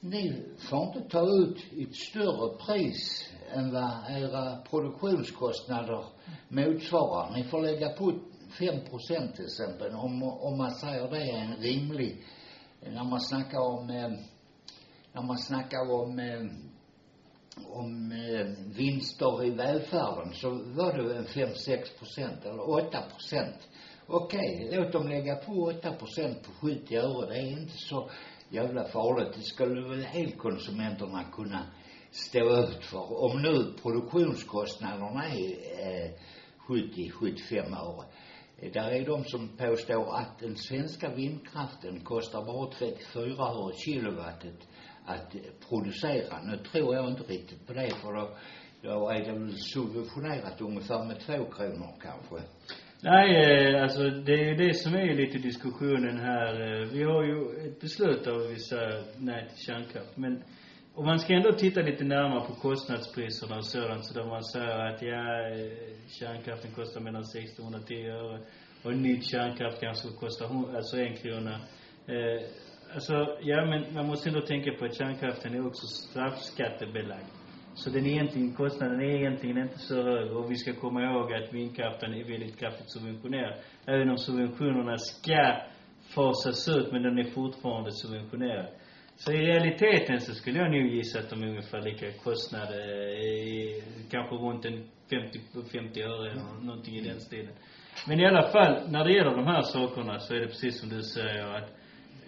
[0.00, 6.04] ni får inte ta ut ett större pris än vad era produktionskostnader
[6.48, 7.32] motsvarar.
[7.36, 8.12] Ni får lägga på
[8.58, 12.24] 5 procent till exempel, om, om man säger det är en rimlig,
[12.80, 14.10] när man snackar om, eh,
[15.12, 16.46] när man snackar om, eh,
[17.66, 23.68] om eh, vinster i välfärden så var det en 5-6 procent eller 8 procent.
[24.06, 27.28] Okej, låt dem lägga på 8 procent på 70 öre.
[27.28, 28.10] Det är inte så
[28.48, 29.34] jävla farligt.
[29.36, 31.66] Det skulle väl elkonsumenterna kunna
[32.10, 33.24] stå ut för.
[33.24, 36.10] Om nu produktionskostnaderna är eh,
[36.68, 38.06] 70-75 öre.
[38.72, 44.68] Där är de som påstår att den svenska vindkraften kostar bara 34 öre kilowattet
[45.04, 45.34] att
[45.68, 46.42] producera.
[46.42, 48.30] Nu tror jag inte riktigt på det för då,
[48.82, 52.48] då är det väl subventionerat ungefär med två kronor kanske.
[53.06, 56.60] Nej, eh, alltså det är ju det som är lite diskussionen här.
[56.60, 60.16] Eh, vi har ju ett beslut där vi säger nej till kärnkraft.
[60.16, 60.42] Men
[60.94, 64.78] om man ska ändå titta lite närmare på kostnadspriserna och sådant, så där man säger
[64.78, 65.72] att ja, eh,
[66.20, 68.40] kärnkraften kostar mellan 60 och 110 öre.
[68.84, 71.54] Och en ny kärnkraft kanske kostar alltså en krona.
[72.06, 72.40] Eh,
[72.94, 77.43] alltså, ja men man måste ändå tänka på att kärnkraften är också straffskattebelagd.
[77.74, 80.36] Så den egentligen, kostnaden är egentligen inte så hög.
[80.36, 83.54] Och vi ska komma ihåg att vindkraften är väldigt kraftigt subventionerad.
[83.86, 85.56] Även om subventionerna ska
[86.14, 88.66] fasas ut, men den är fortfarande subventionerad.
[89.16, 93.82] Så i realiteten så skulle jag nog gissa att de är ungefär lika kostnader, i,
[94.10, 95.40] kanske runt en 50,
[95.72, 97.54] 50 öre eller någonting i den stilen.
[98.08, 100.88] Men i alla fall, när det gäller de här sakerna så är det precis som
[100.88, 101.70] du säger att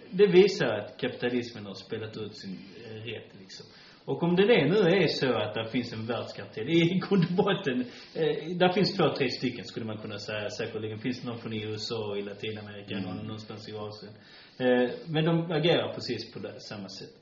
[0.09, 3.65] det visar att kapitalismen har spelat ut sin eh, rätt liksom.
[4.07, 7.79] Och om det nu är så att det finns en världskartell, i grund och botten,
[8.15, 10.99] eh, där finns två, tre stycken skulle man kunna säga säkerligen.
[10.99, 14.13] Finns det någon från USA i Latinamerika, någon någonstans i Asien.
[14.59, 17.13] Eh, men de agerar precis på det, samma sätt.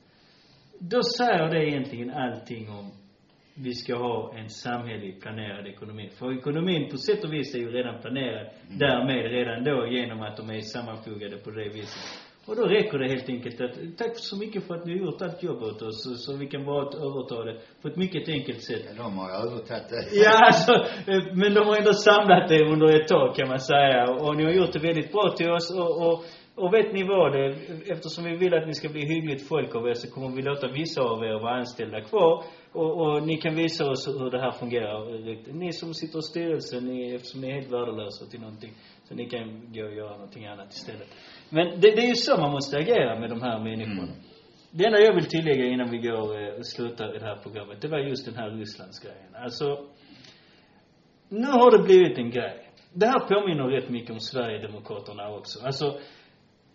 [0.78, 2.90] Då säger det egentligen allting om
[3.54, 6.10] vi ska ha en samhälleligt planerad ekonomi.
[6.18, 10.36] För ekonomin på sätt och vis är ju redan planerad därmed redan då genom att
[10.36, 12.25] de är sammanfogade på det viset.
[12.46, 15.22] Och då räcker det helt enkelt att, tack så mycket för att ni har gjort
[15.22, 18.62] allt jobb åt oss, så, så vi kan bara överta det på ett mycket enkelt
[18.62, 18.82] sätt.
[18.88, 20.02] Ja, de har övertagit det.
[20.24, 20.72] Ja, alltså,
[21.10, 24.10] eh, men de har ändå samlat det under ett tag kan man säga.
[24.10, 25.70] Och ni har gjort det väldigt bra till oss.
[25.78, 26.24] Och, och,
[26.56, 27.32] och vet ni vad?
[27.32, 27.46] Det,
[27.92, 30.68] eftersom vi vill att ni ska bli hyggligt folk av er så kommer vi låta
[30.68, 32.44] vissa av er vara anställda kvar.
[32.72, 34.98] Och, och ni kan visa oss hur det här fungerar.
[35.52, 38.72] Ni som sitter i styrelsen, ni, eftersom ni är helt värdelösa till någonting.
[39.04, 41.08] Så ni kan gå och göra någonting annat istället.
[41.50, 44.12] Men det, det är ju så man måste agera med de här människorna.
[44.12, 44.22] Mm.
[44.70, 47.80] Det enda jag vill tillägga innan vi går eh, och slutar i det här programmet,
[47.80, 49.34] det var just den här Rysslandsgrejen.
[49.34, 49.66] Alltså,
[51.28, 52.70] nu har det blivit en grej.
[52.92, 55.66] Det här påminner rätt mycket om Sverigedemokraterna också.
[55.66, 55.98] Alltså,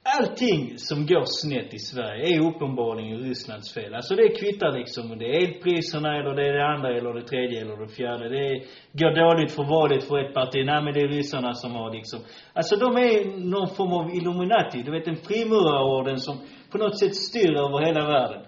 [0.04, 3.94] allting som går snett i Sverige är uppenbarligen Rysslands fel.
[3.96, 7.22] Alltså det kvittar liksom om det är elpriserna eller det är det andra eller det
[7.22, 8.30] tredje eller det fjärde.
[8.30, 8.58] Det är,
[8.94, 10.66] går dåligt för valet för ett parti.
[10.66, 12.20] Nej men det är ryssarna som har liksom.
[12.54, 14.82] Alltså de är någon form av Illuminati.
[14.82, 16.36] Du vet en frimurarorden som
[16.72, 18.42] på något sätt styr över hela världen.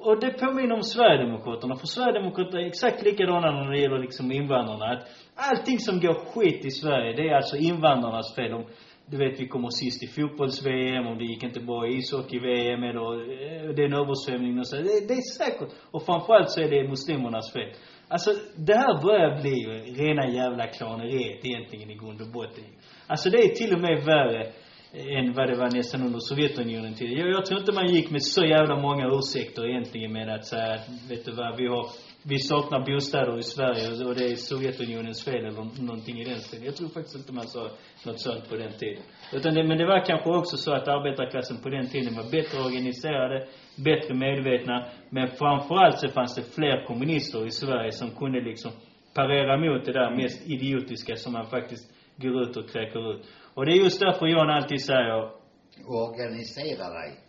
[0.00, 1.76] Och det påminner om Sverigedemokraterna.
[1.76, 4.84] För Sverigedemokraterna är exakt likadana när det gäller liksom invandrarna.
[4.84, 5.02] Att
[5.34, 8.50] allting som går skit i Sverige, det är alltså invandrarnas fel.
[8.50, 8.64] De,
[9.10, 13.08] du vet, vi kommer sist i fotbolls-VM, och det gick inte bra i ishockey-VM, eller
[13.12, 14.76] eh, det är en översvämning och så.
[14.76, 15.72] Det, det är säkert.
[15.90, 17.70] Och framförallt så är det muslimernas fel.
[18.08, 19.70] Alltså, det här börjar bli ju
[20.02, 22.64] rena jävla klaneriet egentligen i grund och botten.
[23.06, 24.52] Alltså det är till och med värre
[24.92, 27.18] än vad det var nästan under Sovjetunionen till.
[27.18, 30.74] Jag, jag tror inte man gick med så jävla många ursäkter egentligen med att säga
[30.74, 31.86] att, vet du vad, vi har,
[32.22, 36.64] vi saknar bostäder i Sverige och det är Sovjetunionens fel eller någonting i den stilen.
[36.66, 37.70] Jag tror faktiskt inte man sa
[38.06, 39.02] något sånt på den tiden.
[39.32, 42.58] Utan det, men det var kanske också så att arbetarklassen på den tiden var bättre
[42.58, 43.46] organiserade,
[43.76, 48.72] bättre medvetna, men framförallt så fanns det fler kommunister i Sverige som kunde liksom
[49.14, 53.26] parera mot det där mest idiotiska som man faktiskt går ut och kräker ut.
[53.54, 55.30] Och det är just därför Jan alltid säger,
[55.86, 57.27] organisera dig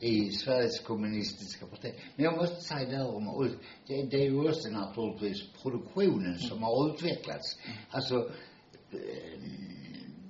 [0.00, 1.94] i Sveriges kommunistiska parti.
[2.16, 3.52] Men jag måste säga där om Ulf,
[3.86, 7.58] det, det är ju också naturligtvis produktionen som har utvecklats.
[7.90, 8.14] Alltså,
[8.92, 9.40] eh,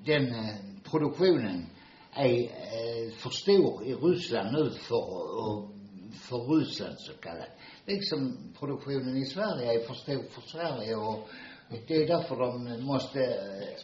[0.05, 0.55] den eh,
[0.91, 1.67] produktionen
[2.13, 5.69] är eh, för stor i Ryssland nu för,
[6.13, 7.51] för Ryssland så kallat.
[7.87, 11.29] Liksom produktionen i Sverige är för stor för Sverige och
[11.89, 13.19] det är därför de måste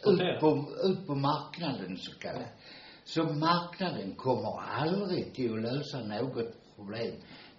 [0.05, 2.51] ut på, ut på marknaden så kallat.
[3.07, 7.13] Så marknaden kommer aldrig till att lösa något problem.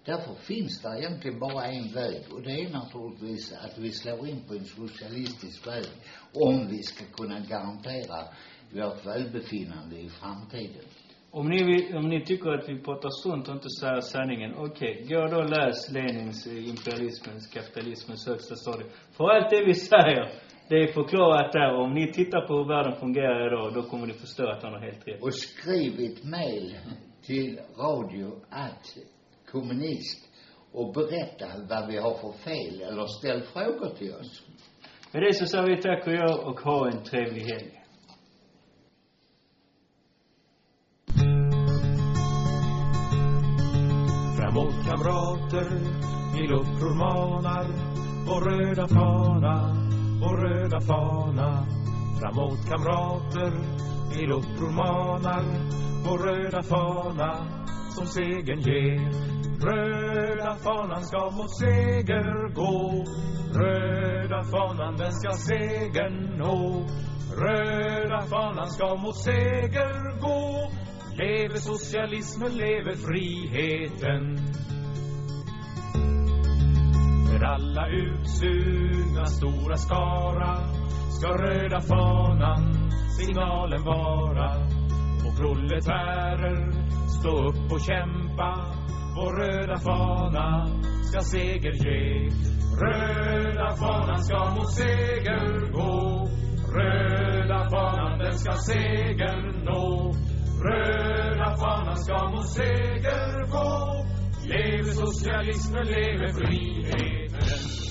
[0.05, 4.43] Därför finns det egentligen bara en väg och det är naturligtvis att vi slår in
[4.47, 5.85] på en socialistisk väg
[6.33, 8.19] om vi ska kunna garantera
[8.71, 10.85] vårt välbefinnande i framtiden.
[11.31, 15.05] om ni, vill, om ni tycker att vi pratar sunt och inte säger sanningen, okej,
[15.09, 18.89] gå då och läs Lenins eh, imperialismens, kapitalismens högsta stadium.
[19.11, 20.31] För allt det vi säger,
[20.69, 21.73] det är förklarat där.
[21.73, 24.79] Om ni tittar på hur världen fungerar idag, då kommer ni förstå att han har
[24.79, 25.21] helt rätt.
[25.21, 26.77] Och skriv ett mejl
[27.25, 28.97] till radio att
[29.51, 30.29] kommunist
[30.71, 34.43] och berätta vad vi har för fel eller ställ frågor till oss.
[35.11, 37.75] Med det så säger vi tack och jag och ha en trevlig helg.
[44.37, 45.69] Framåt kamrater,
[46.37, 47.65] till uppror manar
[48.27, 49.78] vår röda fana,
[50.21, 51.65] vår röda fana.
[52.19, 53.51] Framåt kamrater,
[54.13, 55.43] till uppror manar
[56.05, 57.45] vår röda fana
[57.89, 59.29] som segern ger.
[59.65, 63.05] Röda fanan ska mot seger gå.
[63.53, 66.85] Röda fanan den ska segern nå.
[67.37, 70.71] Röda fanan ska mot seger gå.
[71.17, 74.37] Leve socialismen, leve friheten.
[77.39, 80.57] För alla utsugna stora skara
[81.09, 84.55] ska röda fanan signalen vara.
[85.25, 86.71] Och proletärer,
[87.19, 88.65] stå upp och kämpa.
[89.15, 90.67] Vår röda fana
[91.03, 92.29] ska seger ge.
[92.81, 96.27] Röda fanan ska mot seger gå.
[96.75, 100.13] Röda fanan den ska seger nå.
[100.63, 104.05] Röda fanan ska mot seger gå.
[104.47, 106.33] Leve socialismen, leve
[107.39, 107.88] friheten.